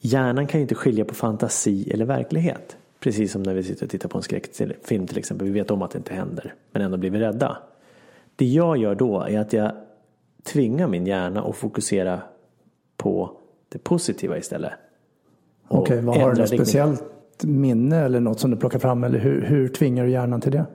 Hjärnan 0.00 0.46
kan 0.46 0.60
ju 0.60 0.62
inte 0.62 0.74
skilja 0.74 1.04
på 1.04 1.14
fantasi 1.14 1.90
eller 1.90 2.04
verklighet. 2.04 2.76
Precis 3.00 3.32
som 3.32 3.42
när 3.42 3.54
vi 3.54 3.62
sitter 3.62 3.84
och 3.84 3.90
tittar 3.90 4.08
på 4.08 4.18
en 4.18 4.22
skräckfilm 4.22 5.06
till 5.06 5.18
exempel. 5.18 5.46
Vi 5.46 5.52
vet 5.52 5.70
om 5.70 5.82
att 5.82 5.90
det 5.90 5.98
inte 5.98 6.14
händer, 6.14 6.54
men 6.72 6.82
ändå 6.82 6.96
blir 6.96 7.10
vi 7.10 7.18
rädda. 7.18 7.58
Det 8.36 8.46
jag 8.46 8.76
gör 8.76 8.94
då 8.94 9.20
är 9.20 9.38
att 9.38 9.52
jag 9.52 9.72
tvingar 10.42 10.88
min 10.88 11.06
hjärna 11.06 11.42
att 11.42 11.56
fokusera 11.56 12.20
på 12.96 13.30
det 13.68 13.78
positiva 13.78 14.38
istället. 14.38 14.72
Okej, 15.68 15.82
okay, 15.82 16.06
vad 16.06 16.16
har 16.16 16.32
du 16.32 16.40
något 16.40 16.48
speciellt 16.48 17.44
minne 17.44 17.96
eller 17.96 18.20
något 18.20 18.40
som 18.40 18.50
du 18.50 18.56
plockar 18.56 18.78
fram? 18.78 19.04
Eller 19.04 19.18
hur, 19.18 19.42
hur 19.42 19.68
tvingar 19.68 20.04
du 20.04 20.10
hjärnan 20.10 20.40
till 20.40 20.52
det? 20.52 20.66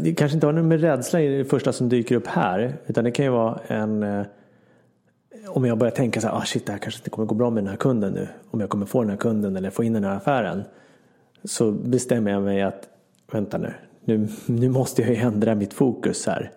Det 0.00 0.14
kanske 0.14 0.34
inte 0.34 0.46
har 0.46 0.52
något 0.52 0.64
med 0.64 0.80
rädsla 0.80 1.20
i 1.20 1.38
det 1.38 1.44
första 1.44 1.72
som 1.72 1.88
dyker 1.88 2.16
upp 2.16 2.26
här. 2.26 2.76
Utan 2.86 3.04
det 3.04 3.10
kan 3.10 3.24
ju 3.24 3.30
vara 3.30 3.60
en 3.66 4.02
eh, 4.02 4.26
om 5.48 5.64
jag 5.64 5.78
börjar 5.78 5.90
tänka 5.90 6.20
så 6.20 6.26
här, 6.26 6.34
ah 6.34 6.44
shit 6.44 6.66
det 6.66 6.72
här 6.72 6.78
kanske 6.78 7.00
inte 7.00 7.10
kommer 7.10 7.26
gå 7.26 7.34
bra 7.34 7.50
med 7.50 7.64
den 7.64 7.70
här 7.70 7.76
kunden 7.76 8.12
nu. 8.12 8.28
Om 8.50 8.60
jag 8.60 8.68
kommer 8.68 8.86
få 8.86 9.00
den 9.00 9.10
här 9.10 9.16
kunden 9.16 9.56
eller 9.56 9.70
få 9.70 9.84
in 9.84 9.92
den 9.92 10.04
här 10.04 10.16
affären. 10.16 10.62
Så 11.44 11.72
bestämmer 11.72 12.30
jag 12.30 12.42
mig 12.42 12.62
att, 12.62 12.88
vänta 13.32 13.58
nu, 13.58 13.74
nu, 14.04 14.28
nu 14.46 14.68
måste 14.68 15.02
jag 15.02 15.10
ju 15.10 15.16
ändra 15.16 15.54
mitt 15.54 15.74
fokus 15.74 16.26
här. 16.26 16.50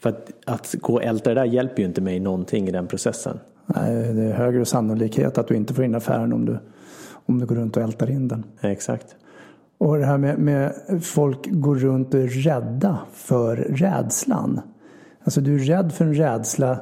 För 0.00 0.10
att, 0.10 0.30
att 0.44 0.74
gå 0.80 0.92
och 0.92 1.04
älta 1.04 1.30
det 1.30 1.40
där 1.40 1.44
hjälper 1.44 1.82
ju 1.82 1.88
inte 1.88 2.00
mig 2.00 2.20
någonting 2.20 2.68
i 2.68 2.70
den 2.70 2.86
processen. 2.86 3.38
Nej, 3.66 4.14
det 4.14 4.22
är 4.22 4.32
högre 4.32 4.64
sannolikhet 4.64 5.38
att 5.38 5.48
du 5.48 5.56
inte 5.56 5.74
får 5.74 5.84
in 5.84 5.94
affären 5.94 6.32
om 6.32 6.46
du, 6.46 6.58
om 7.26 7.40
du 7.40 7.46
går 7.46 7.56
runt 7.56 7.76
och 7.76 7.82
ältar 7.82 8.10
in 8.10 8.28
den. 8.28 8.44
Exakt. 8.60 9.16
Och 9.82 9.98
det 9.98 10.04
här 10.04 10.18
med, 10.18 10.38
med 10.38 10.74
folk 11.02 11.50
går 11.50 11.74
runt 11.74 12.14
och 12.14 12.20
är 12.20 12.26
rädda 12.26 12.98
för 13.12 13.56
rädslan. 13.56 14.60
Alltså 15.24 15.40
du 15.40 15.54
är 15.54 15.58
rädd 15.58 15.92
för 15.92 16.04
en 16.04 16.14
rädsla 16.14 16.80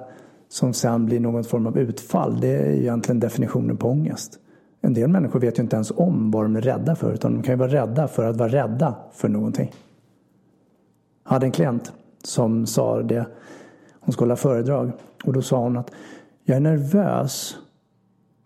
som 0.48 0.72
sen 0.72 1.06
blir 1.06 1.20
någon 1.20 1.44
form 1.44 1.66
av 1.66 1.78
utfall. 1.78 2.40
Det 2.40 2.48
är 2.48 2.72
egentligen 2.72 3.20
definitionen 3.20 3.76
på 3.76 3.88
ångest. 3.88 4.38
En 4.80 4.94
del 4.94 5.08
människor 5.08 5.40
vet 5.40 5.58
ju 5.58 5.62
inte 5.62 5.76
ens 5.76 5.90
om 5.90 6.30
vad 6.30 6.44
de 6.44 6.56
är 6.56 6.60
rädda 6.60 6.94
för 6.94 7.12
utan 7.12 7.34
de 7.34 7.42
kan 7.42 7.52
ju 7.52 7.58
vara 7.58 7.72
rädda 7.72 8.08
för 8.08 8.24
att 8.24 8.36
vara 8.36 8.48
rädda 8.48 8.94
för 9.12 9.28
någonting. 9.28 9.72
Jag 11.24 11.30
hade 11.30 11.46
en 11.46 11.52
klient 11.52 11.92
som 12.24 12.66
sa 12.66 13.02
det. 13.02 13.26
Hon 14.00 14.12
skulle 14.12 14.26
hålla 14.26 14.36
föredrag 14.36 14.92
och 15.24 15.32
då 15.32 15.42
sa 15.42 15.58
hon 15.58 15.76
att 15.76 15.90
jag 16.44 16.56
är 16.56 16.60
nervös 16.60 17.56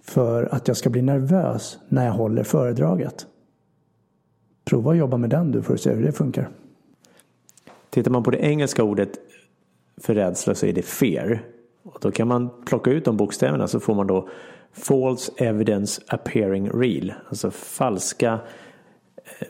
för 0.02 0.54
att 0.54 0.68
jag 0.68 0.76
ska 0.76 0.90
bli 0.90 1.02
nervös 1.02 1.78
när 1.88 2.06
jag 2.06 2.12
håller 2.12 2.42
föredraget. 2.42 3.26
Prova 4.74 4.90
att 4.90 4.96
jobba 4.96 5.16
med 5.16 5.30
den 5.30 5.52
du 5.52 5.62
för 5.62 5.74
att 5.74 5.80
se 5.80 5.92
hur 5.92 6.02
det 6.02 6.12
funkar. 6.12 6.50
Tittar 7.90 8.10
man 8.10 8.22
på 8.22 8.30
det 8.30 8.38
engelska 8.38 8.82
ordet 8.82 9.10
för 9.96 10.14
rädsla 10.14 10.54
så 10.54 10.66
är 10.66 10.72
det 10.72 10.82
fear. 10.82 11.42
Och 11.82 11.98
då 12.00 12.10
kan 12.10 12.28
man 12.28 12.50
plocka 12.64 12.90
ut 12.90 13.04
de 13.04 13.16
bokstäverna 13.16 13.68
så 13.68 13.80
får 13.80 13.94
man 13.94 14.06
då 14.06 14.28
false 14.72 15.32
evidence 15.36 16.02
appearing 16.08 16.70
real. 16.70 17.12
Alltså 17.28 17.50
falska 17.50 18.32
eh, 19.16 19.48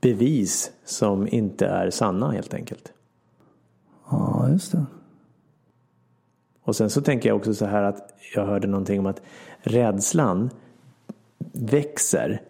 bevis 0.00 0.72
som 0.84 1.28
inte 1.28 1.66
är 1.66 1.90
sanna 1.90 2.30
helt 2.30 2.54
enkelt. 2.54 2.92
Ja, 4.10 4.48
just 4.50 4.72
det. 4.72 4.86
Och 6.62 6.76
sen 6.76 6.90
så 6.90 7.00
tänker 7.00 7.28
jag 7.28 7.36
också 7.36 7.54
så 7.54 7.66
här 7.66 7.82
att 7.82 8.14
jag 8.34 8.46
hörde 8.46 8.66
någonting 8.66 9.00
om 9.00 9.06
att 9.06 9.22
rädslan 9.62 10.50
växer 11.52 12.42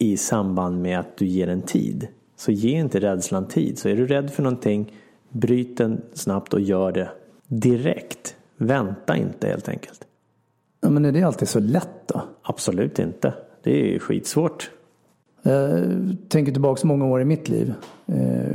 i 0.00 0.16
samband 0.16 0.82
med 0.82 0.98
att 0.98 1.16
du 1.16 1.26
ger 1.26 1.46
den 1.46 1.62
tid. 1.62 2.08
Så 2.36 2.52
ge 2.52 2.70
inte 2.70 3.00
rädslan 3.00 3.48
tid. 3.48 3.78
Så 3.78 3.88
är 3.88 3.96
du 3.96 4.06
rädd 4.06 4.30
för 4.30 4.42
någonting, 4.42 4.92
bryt 5.28 5.76
den 5.76 6.02
snabbt 6.12 6.54
och 6.54 6.60
gör 6.60 6.92
det 6.92 7.08
direkt. 7.46 8.36
Vänta 8.56 9.16
inte 9.16 9.48
helt 9.48 9.68
enkelt. 9.68 10.06
Ja, 10.80 10.90
men 10.90 11.04
är 11.04 11.12
det 11.12 11.22
alltid 11.22 11.48
så 11.48 11.60
lätt 11.60 12.06
då? 12.06 12.22
Absolut 12.42 12.98
inte. 12.98 13.34
Det 13.62 13.80
är 13.80 13.86
ju 13.86 13.98
skitsvårt. 13.98 14.70
Jag 15.42 16.16
tänker 16.28 16.52
tillbaka 16.52 16.86
många 16.86 17.06
år 17.06 17.22
i 17.22 17.24
mitt 17.24 17.48
liv. 17.48 17.74
Eh, 18.06 18.54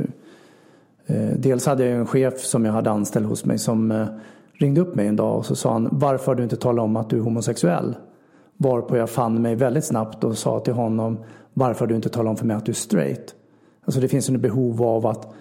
eh, 1.06 1.36
dels 1.36 1.66
hade 1.66 1.84
jag 1.84 1.98
en 1.98 2.06
chef 2.06 2.40
som 2.40 2.64
jag 2.64 2.72
hade 2.72 2.90
anställd 2.90 3.26
hos 3.26 3.44
mig 3.44 3.58
som 3.58 3.90
eh, 3.90 4.06
ringde 4.52 4.80
upp 4.80 4.94
mig 4.94 5.06
en 5.06 5.16
dag 5.16 5.36
och 5.36 5.46
så 5.46 5.56
sa 5.56 5.72
han 5.72 5.88
Varför 5.92 6.26
har 6.26 6.34
du 6.34 6.42
inte 6.42 6.56
talat 6.56 6.82
om 6.82 6.96
att 6.96 7.10
du 7.10 7.16
är 7.16 7.20
homosexuell? 7.20 7.96
Varpå 8.56 8.96
jag 8.96 9.10
fann 9.10 9.42
mig 9.42 9.54
väldigt 9.54 9.84
snabbt 9.84 10.24
och 10.24 10.38
sa 10.38 10.60
till 10.60 10.74
honom 10.74 11.18
Varför 11.54 11.80
har 11.80 11.86
du 11.86 11.96
inte 11.96 12.08
talat 12.08 12.30
om 12.30 12.36
för 12.36 12.46
mig 12.46 12.56
att 12.56 12.66
du 12.66 12.72
är 12.72 12.76
straight? 12.76 13.34
Alltså 13.84 14.00
det 14.00 14.08
finns 14.08 14.28
ett 14.28 14.40
behov 14.40 14.82
av 14.82 15.06
att 15.06 15.34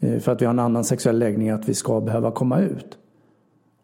eh, 0.00 0.18
för 0.18 0.32
att 0.32 0.42
vi 0.42 0.46
har 0.46 0.52
en 0.52 0.58
annan 0.58 0.84
sexuell 0.84 1.18
läggning 1.18 1.50
att 1.50 1.68
vi 1.68 1.74
ska 1.74 2.00
behöva 2.00 2.30
komma 2.30 2.58
ut. 2.60 2.98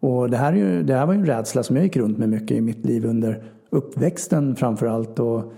Och 0.00 0.30
det 0.30 0.36
här, 0.36 0.52
är 0.52 0.56
ju, 0.56 0.82
det 0.82 0.94
här 0.94 1.06
var 1.06 1.14
ju 1.14 1.20
en 1.20 1.26
rädsla 1.26 1.62
som 1.62 1.76
jag 1.76 1.84
gick 1.84 1.96
runt 1.96 2.18
med 2.18 2.28
mycket 2.28 2.56
i 2.56 2.60
mitt 2.60 2.84
liv 2.84 3.06
under 3.06 3.42
uppväxten 3.70 4.56
framför 4.56 4.86
allt 4.86 5.18
och 5.18 5.52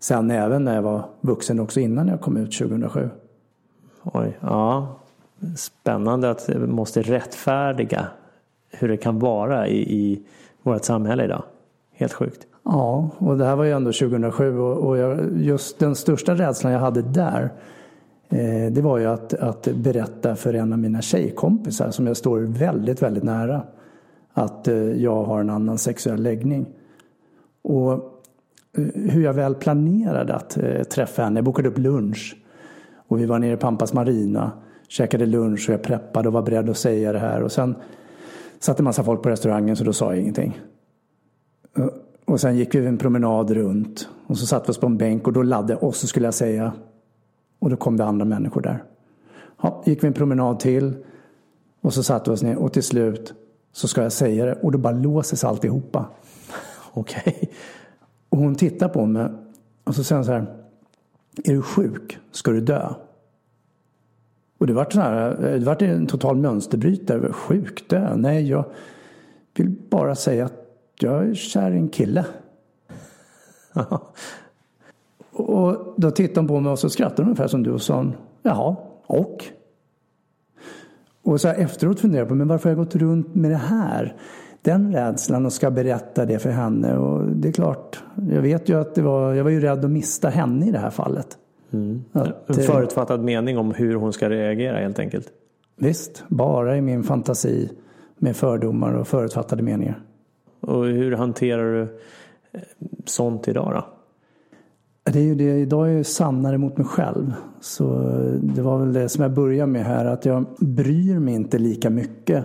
sen 0.00 0.30
även 0.30 0.64
när 0.64 0.74
jag 0.74 0.82
var 0.82 1.04
vuxen 1.20 1.60
också 1.60 1.80
innan 1.80 2.08
jag 2.08 2.20
kom 2.20 2.36
ut 2.36 2.58
2007. 2.58 3.10
Oj, 4.02 4.38
ja. 4.40 4.96
Spännande 5.56 6.30
att 6.30 6.46
det 6.46 6.58
måste 6.58 7.02
rättfärdiga 7.02 8.06
hur 8.70 8.88
det 8.88 8.96
kan 8.96 9.18
vara 9.18 9.68
i, 9.68 9.96
i 9.96 10.26
vårt 10.62 10.84
samhälle 10.84 11.24
idag. 11.24 11.42
Helt 11.92 12.12
sjukt. 12.12 12.46
Ja, 12.64 13.10
och 13.18 13.38
det 13.38 13.44
här 13.44 13.56
var 13.56 13.64
ju 13.64 13.70
ändå 13.70 13.92
2007 13.92 14.58
och, 14.58 14.98
jag, 14.98 15.38
just 15.38 15.78
den 15.78 15.94
största 15.94 16.34
rädslan 16.34 16.72
jag 16.72 16.80
hade 16.80 17.02
där 17.02 17.52
eh, 18.28 18.72
det 18.72 18.80
var 18.82 18.98
ju 18.98 19.06
att, 19.06 19.34
att 19.34 19.68
berätta 19.74 20.36
för 20.36 20.54
en 20.54 20.72
av 20.72 20.78
mina 20.78 21.02
tjejkompisar 21.02 21.90
som 21.90 22.06
jag 22.06 22.16
står 22.16 22.40
väldigt, 22.40 23.02
väldigt 23.02 23.24
nära 23.24 23.62
att 24.32 24.68
eh, 24.68 24.74
jag 24.76 25.24
har 25.24 25.40
en 25.40 25.50
annan 25.50 25.78
sexuell 25.78 26.22
läggning. 26.22 26.66
Och 27.62 27.92
eh, 27.92 28.84
hur 28.94 29.22
jag 29.22 29.32
väl 29.32 29.54
planerade 29.54 30.34
att 30.34 30.56
eh, 30.56 30.82
träffa 30.82 31.22
henne, 31.22 31.38
jag 31.38 31.44
bokade 31.44 31.68
upp 31.68 31.78
lunch 31.78 32.36
och 33.08 33.20
vi 33.20 33.26
var 33.26 33.38
nere 33.38 33.52
i 33.52 33.56
Pampas 33.56 33.92
Marina, 33.92 34.52
käkade 34.88 35.26
lunch 35.26 35.68
och 35.68 35.72
jag 35.72 35.82
preppade 35.82 36.28
och 36.28 36.32
var 36.32 36.42
beredd 36.42 36.70
att 36.70 36.76
säga 36.76 37.12
det 37.12 37.18
här 37.18 37.42
och 37.42 37.52
sen 37.52 37.74
satt 38.58 38.78
en 38.78 38.84
massa 38.84 39.04
folk 39.04 39.22
på 39.22 39.28
restaurangen 39.28 39.76
så 39.76 39.84
då 39.84 39.92
sa 39.92 40.12
jag 40.12 40.20
ingenting. 40.20 40.60
Och 42.32 42.40
sen 42.40 42.56
gick 42.56 42.74
vi 42.74 42.86
en 42.86 42.98
promenad 42.98 43.50
runt 43.50 44.08
och 44.26 44.38
så 44.38 44.46
satt 44.46 44.68
vi 44.68 44.70
oss 44.70 44.78
på 44.78 44.86
en 44.86 44.96
bänk 44.96 45.26
och 45.26 45.32
då 45.32 45.42
laddade 45.42 45.76
och 45.76 45.94
så 45.94 46.06
skulle 46.06 46.26
jag 46.26 46.34
säga 46.34 46.72
och 47.58 47.70
då 47.70 47.76
kom 47.76 47.96
det 47.96 48.04
andra 48.04 48.24
människor 48.24 48.60
där. 48.60 48.84
Ja, 49.62 49.82
gick 49.86 50.02
vi 50.02 50.06
en 50.06 50.12
promenad 50.12 50.60
till 50.60 50.96
och 51.80 51.94
så 51.94 52.02
satte 52.02 52.30
vi 52.30 52.36
oss 52.36 52.42
ner 52.42 52.56
och 52.56 52.72
till 52.72 52.82
slut 52.82 53.34
så 53.72 53.88
ska 53.88 54.02
jag 54.02 54.12
säga 54.12 54.44
det 54.44 54.52
och 54.52 54.72
då 54.72 54.78
bara 54.78 54.92
låses 54.92 55.44
alltihopa. 55.44 56.06
Okej. 56.92 57.22
Okay. 57.26 57.48
Och 58.28 58.38
hon 58.38 58.54
tittar 58.54 58.88
på 58.88 59.06
mig 59.06 59.28
och 59.84 59.94
så 59.94 60.04
säger 60.04 60.18
hon 60.18 60.24
så 60.24 60.32
här. 60.32 60.46
Är 61.44 61.52
du 61.52 61.62
sjuk? 61.62 62.18
Ska 62.30 62.50
du 62.50 62.60
dö? 62.60 62.94
Och 64.58 64.66
det 64.66 64.72
vart, 64.72 64.94
här, 64.94 65.36
det 65.58 65.64
vart 65.64 65.82
en 65.82 66.06
total 66.06 66.36
mönsterbrytare. 66.36 67.32
Sjuk? 67.32 67.88
Dö? 67.88 68.16
Nej, 68.16 68.48
jag 68.48 68.64
vill 69.54 69.76
bara 69.90 70.14
säga 70.14 70.44
att 70.44 70.61
jag 71.02 71.28
är 71.28 71.34
kär 71.34 71.70
i 71.70 71.76
en 71.76 71.88
kille. 71.88 72.26
och 75.32 75.94
då 75.96 76.10
tittade 76.10 76.40
hon 76.40 76.48
på 76.48 76.60
mig 76.60 76.72
och 76.72 76.78
så 76.78 76.90
skrattade 76.90 77.22
hon 77.22 77.28
ungefär 77.28 77.46
som 77.46 77.62
du 77.62 77.70
och 77.70 77.82
sa 77.82 78.12
jaha, 78.42 78.76
och? 79.06 79.44
Och 81.22 81.40
så 81.40 81.48
efteråt 81.48 82.00
funderade 82.00 82.20
jag 82.20 82.28
på, 82.28 82.34
men 82.34 82.48
varför 82.48 82.64
har 82.64 82.76
jag 82.76 82.84
gått 82.84 82.96
runt 82.96 83.34
med 83.34 83.50
det 83.50 83.56
här? 83.56 84.16
Den 84.62 84.92
rädslan 84.92 85.46
och 85.46 85.52
ska 85.52 85.70
berätta 85.70 86.26
det 86.26 86.38
för 86.38 86.50
henne. 86.50 86.96
Och 86.96 87.26
det 87.26 87.48
är 87.48 87.52
klart, 87.52 88.02
jag 88.30 88.42
vet 88.42 88.68
ju 88.68 88.80
att 88.80 88.94
det 88.94 89.02
var, 89.02 89.34
jag 89.34 89.44
var 89.44 89.50
ju 89.50 89.60
rädd 89.60 89.84
att 89.84 89.90
mista 89.90 90.28
henne 90.28 90.66
i 90.66 90.70
det 90.70 90.78
här 90.78 90.90
fallet. 90.90 91.38
Mm. 91.70 92.04
Att, 92.12 92.50
en 92.50 92.54
förutfattad 92.54 93.20
mening 93.20 93.58
om 93.58 93.70
hur 93.70 93.94
hon 93.94 94.12
ska 94.12 94.30
reagera 94.30 94.78
helt 94.78 94.98
enkelt. 94.98 95.28
Visst, 95.76 96.24
bara 96.28 96.76
i 96.76 96.80
min 96.80 97.02
fantasi 97.02 97.70
med 98.18 98.36
fördomar 98.36 98.92
och 98.92 99.08
förutfattade 99.08 99.62
meningar. 99.62 100.02
Och 100.62 100.84
hur 100.84 101.12
hanterar 101.12 101.72
du 101.72 101.82
eh, 102.52 102.60
sånt 103.04 103.48
idag 103.48 103.72
då? 103.74 103.84
Det 105.12 105.18
är 105.18 105.22
ju 105.22 105.34
det, 105.34 105.58
idag 105.58 105.88
är 105.88 105.92
jag 105.92 106.06
sannare 106.06 106.58
mot 106.58 106.76
mig 106.76 106.86
själv. 106.86 107.34
Så 107.60 107.94
eh, 107.94 108.32
det 108.32 108.62
var 108.62 108.78
väl 108.78 108.92
det 108.92 109.08
som 109.08 109.22
jag 109.22 109.32
började 109.32 109.72
med 109.72 109.84
här, 109.84 110.04
att 110.04 110.24
jag 110.24 110.44
bryr 110.60 111.18
mig 111.18 111.34
inte 111.34 111.58
lika 111.58 111.90
mycket 111.90 112.44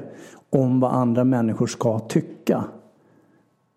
om 0.50 0.80
vad 0.80 0.92
andra 0.92 1.24
människor 1.24 1.68
ska 1.68 2.00
tycka. 2.00 2.64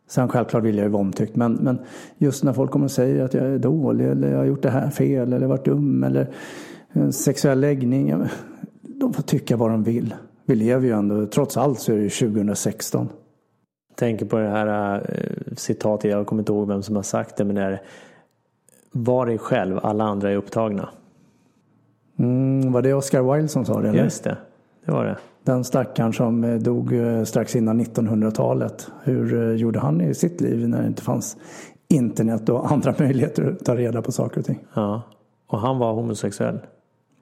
Sen 0.09 0.29
självklart 0.29 0.64
vill 0.64 0.76
jag 0.76 0.85
ju 0.85 0.90
vara 0.90 1.00
omtyckt, 1.00 1.37
men, 1.37 1.53
men 1.53 1.79
just 2.18 2.44
när 2.44 2.53
folk 2.53 2.70
kommer 2.70 2.85
och 2.85 2.90
säger 2.90 3.24
att 3.24 3.35
jag 3.35 3.44
är 3.46 3.59
dålig 3.59 4.07
eller 4.07 4.31
jag 4.31 4.38
har 4.38 4.44
gjort 4.44 4.62
det 4.62 4.70
här 4.70 4.90
fel 4.90 5.33
eller 5.33 5.46
varit 5.46 5.64
dum 5.64 6.05
eller 6.05 6.31
en 6.92 7.12
sexuell 7.12 7.61
läggning. 7.61 8.14
De 8.83 9.12
får 9.12 9.22
tycka 9.22 9.57
vad 9.57 9.70
de 9.70 9.83
vill. 9.83 10.14
Vi 10.44 10.55
lever 10.55 10.87
ju 10.87 10.92
ändå, 10.92 11.26
trots 11.26 11.57
allt 11.57 11.81
så 11.81 11.92
är 11.92 11.96
det 11.96 12.09
2016 12.09 13.09
tänker 14.01 14.27
på 14.27 14.39
det 14.39 14.49
här 14.49 14.95
äh, 14.97 15.55
citatet, 15.57 16.11
jag 16.11 16.27
kommer 16.27 16.43
inte 16.43 16.53
ihåg 16.53 16.69
vem 16.69 16.83
som 16.83 16.97
har 16.97 17.03
sagt 17.03 17.37
det, 17.37 17.45
men 17.45 17.55
det 17.57 17.63
är 17.63 17.83
Var 18.93 19.27
dig 19.27 19.39
själv, 19.39 19.79
alla 19.83 20.05
andra 20.05 20.31
är 20.31 20.37
upptagna. 20.37 20.89
Mm, 22.19 22.73
var 22.73 22.83
det 22.83 22.95
Oscar 22.95 23.33
Wilde 23.33 23.49
som 23.49 23.65
sa 23.65 23.81
det? 23.81 23.89
Eller? 23.89 24.05
Just 24.05 24.25
det, 24.25 24.37
det 24.85 24.93
var 24.93 25.05
det. 25.05 25.17
Den 25.45 25.65
stackaren 25.65 26.13
som 26.13 26.45
eh, 26.45 26.55
dog 26.55 26.93
eh, 26.93 27.25
strax 27.25 27.57
innan 27.57 27.81
1900-talet. 27.81 28.89
Hur 29.03 29.55
gjorde 29.55 29.79
han 29.79 30.01
i 30.01 30.15
sitt 30.15 30.41
liv 30.41 30.69
när 30.69 30.83
det 30.83 30.87
inte 30.87 31.03
fanns 31.03 31.37
internet 31.89 32.49
och 32.49 32.73
andra 32.73 32.95
möjligheter 32.99 33.51
att 33.51 33.65
ta 33.65 33.77
reda 33.77 34.03
på 34.03 34.13
saker 34.13 34.41
och 34.41 34.47
ting? 34.47 34.65
Ja, 34.75 35.03
och 35.47 35.61
han 35.61 35.79
var 35.79 35.93
homosexuell? 35.93 36.59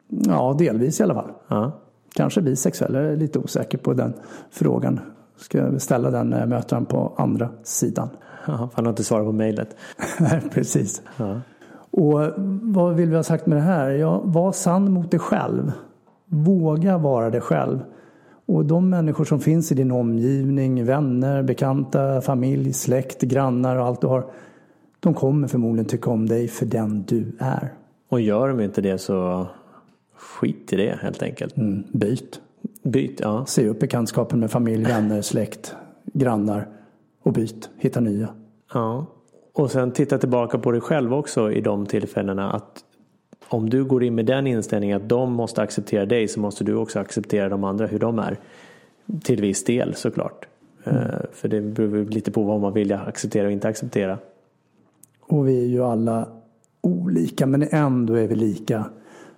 Ja, 0.08 0.56
delvis 0.58 1.00
i 1.00 1.02
alla 1.02 1.14
fall. 1.14 1.30
Ja. 1.48 1.72
Kanske 2.14 2.42
bisexuell, 2.42 2.94
jag 2.94 3.04
är 3.04 3.16
lite 3.16 3.38
osäker 3.38 3.78
på 3.78 3.92
den 3.92 4.14
frågan. 4.50 5.00
Ska 5.38 5.78
ställa 5.78 6.10
den 6.10 6.30
när 6.30 6.40
jag 6.40 6.48
möter 6.48 6.76
honom 6.76 6.86
på 6.86 7.12
andra 7.16 7.48
sidan. 7.62 8.08
Ja, 8.46 8.70
han 8.74 8.86
har 8.86 8.92
inte 8.92 9.04
svarat 9.04 9.26
på 9.26 9.32
mejlet. 9.32 9.76
Precis. 10.52 11.02
Ja. 11.16 11.40
Och 11.90 12.20
vad 12.62 12.94
vill 12.94 13.10
vi 13.10 13.16
ha 13.16 13.22
sagt 13.22 13.46
med 13.46 13.58
det 13.58 13.62
här? 13.62 13.90
Ja, 13.90 14.20
var 14.24 14.52
sann 14.52 14.92
mot 14.92 15.10
dig 15.10 15.20
själv. 15.20 15.72
Våga 16.26 16.98
vara 16.98 17.30
dig 17.30 17.40
själv. 17.40 17.80
Och 18.46 18.64
de 18.64 18.90
människor 18.90 19.24
som 19.24 19.40
finns 19.40 19.72
i 19.72 19.74
din 19.74 19.90
omgivning, 19.90 20.84
vänner, 20.84 21.42
bekanta, 21.42 22.20
familj, 22.20 22.72
släkt, 22.72 23.22
grannar 23.22 23.76
och 23.76 23.86
allt 23.86 24.00
du 24.00 24.06
har. 24.06 24.26
De 25.00 25.14
kommer 25.14 25.48
förmodligen 25.48 25.86
tycka 25.86 26.10
om 26.10 26.26
dig 26.26 26.48
för 26.48 26.66
den 26.66 27.02
du 27.02 27.36
är. 27.38 27.72
Och 28.08 28.20
gör 28.20 28.48
de 28.48 28.60
inte 28.60 28.80
det 28.80 28.98
så 28.98 29.46
skit 30.16 30.72
i 30.72 30.76
det 30.76 30.98
helt 31.02 31.22
enkelt. 31.22 31.56
Mm, 31.56 31.84
byt. 31.92 32.40
Byt, 32.90 33.20
ja. 33.20 33.46
Se 33.46 33.68
upp 33.68 33.80
bekantskapen 33.80 34.40
med 34.40 34.50
familj, 34.50 34.84
vänner, 34.84 35.22
släkt, 35.22 35.74
grannar 36.04 36.68
och 37.22 37.32
byt. 37.32 37.70
Hitta 37.76 38.00
nya. 38.00 38.28
Ja. 38.74 39.06
Och 39.52 39.70
sen 39.70 39.90
titta 39.90 40.18
tillbaka 40.18 40.58
på 40.58 40.72
dig 40.72 40.80
själv 40.80 41.14
också 41.14 41.52
i 41.52 41.60
de 41.60 41.86
tillfällena. 41.86 42.52
Att 42.52 42.84
om 43.48 43.70
du 43.70 43.84
går 43.84 44.04
in 44.04 44.14
med 44.14 44.26
den 44.26 44.46
inställningen 44.46 44.96
att 44.96 45.08
de 45.08 45.32
måste 45.32 45.62
acceptera 45.62 46.06
dig 46.06 46.28
så 46.28 46.40
måste 46.40 46.64
du 46.64 46.74
också 46.74 46.98
acceptera 46.98 47.48
de 47.48 47.64
andra 47.64 47.86
hur 47.86 47.98
de 47.98 48.18
är. 48.18 48.38
Till 49.22 49.40
viss 49.40 49.64
del 49.64 49.94
såklart. 49.94 50.46
Mm. 50.84 51.04
För 51.32 51.48
det 51.48 51.60
beror 51.60 52.04
lite 52.04 52.30
på 52.30 52.42
vad 52.42 52.60
man 52.60 52.72
vill 52.72 52.92
acceptera 52.92 53.46
och 53.46 53.52
inte 53.52 53.68
acceptera. 53.68 54.18
Och 55.20 55.48
vi 55.48 55.62
är 55.62 55.66
ju 55.66 55.84
alla 55.84 56.28
olika 56.80 57.46
men 57.46 57.68
ändå 57.70 58.14
är 58.14 58.26
vi 58.26 58.34
lika. 58.34 58.84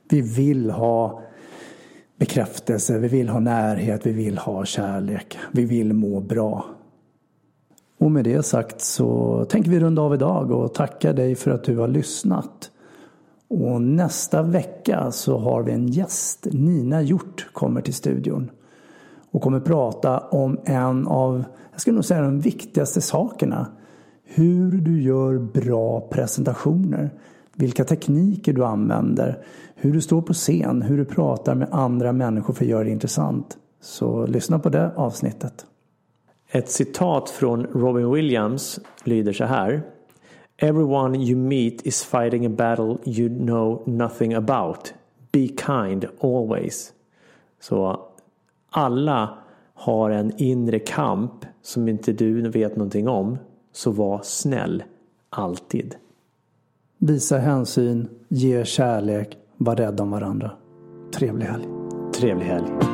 Vi 0.09 0.21
vill 0.21 0.71
ha 0.71 1.23
bekräftelse, 2.21 2.99
vi 2.99 3.09
vill 3.09 3.29
ha 3.29 3.41
närhet, 3.41 4.07
vi 4.07 4.13
vill 4.13 4.39
ha 4.39 4.65
kärlek, 4.65 5.39
vi 5.53 5.65
vill 5.65 5.93
må 5.93 6.21
bra. 6.21 6.65
Och 7.99 8.11
med 8.11 8.25
det 8.25 8.43
sagt 8.43 8.81
så 8.81 9.45
tänker 9.45 9.71
vi 9.71 9.81
runda 9.81 10.03
av 10.03 10.15
idag 10.15 10.51
och 10.51 10.75
tacka 10.75 11.13
dig 11.13 11.35
för 11.35 11.51
att 11.51 11.65
du 11.65 11.79
har 11.79 11.89
lyssnat. 11.89 12.71
Och 13.49 13.83
nästa 13.83 14.43
vecka 14.43 15.11
så 15.11 15.39
har 15.39 15.63
vi 15.63 15.73
en 15.73 15.89
gäst. 15.89 16.47
Nina 16.51 17.03
Hjort 17.03 17.49
kommer 17.53 17.81
till 17.81 17.95
studion. 17.95 18.51
Och 19.31 19.43
kommer 19.43 19.61
prata 19.61 20.19
om 20.19 20.59
en 20.65 21.07
av, 21.07 21.45
jag 21.73 21.81
skulle 21.81 21.95
nog 21.95 22.05
säga 22.05 22.21
de 22.21 22.41
viktigaste 22.41 23.01
sakerna. 23.01 23.67
Hur 24.25 24.73
du 24.73 25.03
gör 25.03 25.39
bra 25.39 26.01
presentationer. 26.01 27.11
Vilka 27.57 27.85
tekniker 27.85 28.53
du 28.53 28.65
använder 28.65 29.45
hur 29.75 29.93
du 29.93 30.01
står 30.01 30.23
på 30.23 30.33
scen, 30.33 30.83
hur 30.83 30.97
du 30.99 31.05
pratar 31.05 31.55
med 31.55 31.69
andra 31.73 32.13
människor 32.13 32.55
för 32.55 32.65
att 32.65 32.71
göra 32.71 32.85
det 32.85 32.91
intressant. 32.91 33.59
Så 33.81 34.27
lyssna 34.27 34.59
på 34.59 34.69
det 34.69 34.93
avsnittet. 34.97 35.67
Ett 36.53 36.71
citat 36.71 37.31
från 37.31 37.67
Robin 37.67 38.11
Williams 38.11 38.81
lyder 39.05 39.33
så 39.33 39.45
här. 39.45 39.83
Everyone 40.57 41.19
you 41.19 41.37
meet 41.37 41.87
is 41.87 42.05
fighting 42.05 42.47
a 42.47 42.49
battle 42.49 42.97
you 43.05 43.29
know 43.29 43.83
nothing 43.87 44.35
about. 44.35 44.95
Be 45.33 45.49
kind 45.67 46.05
always. 46.21 46.93
Så 47.61 48.01
alla 48.71 49.39
har 49.75 50.11
en 50.11 50.33
inre 50.37 50.79
kamp 50.79 51.47
som 51.63 51.89
inte 51.89 52.13
du 52.13 52.51
vet 52.51 52.77
någonting 52.77 53.09
om. 53.09 53.39
Så 53.73 53.91
var 53.91 54.21
snäll 54.23 54.83
alltid. 55.31 55.97
Visa 57.03 57.39
hänsyn, 57.39 58.09
ge 58.29 58.65
kärlek 58.65 59.39
var 59.57 59.77
rädda 59.77 60.03
om 60.03 60.11
varandra. 60.11 60.51
Trevlig 61.15 61.47
helg. 61.47 61.65
Trevlig 62.15 62.47
helg. 62.47 62.90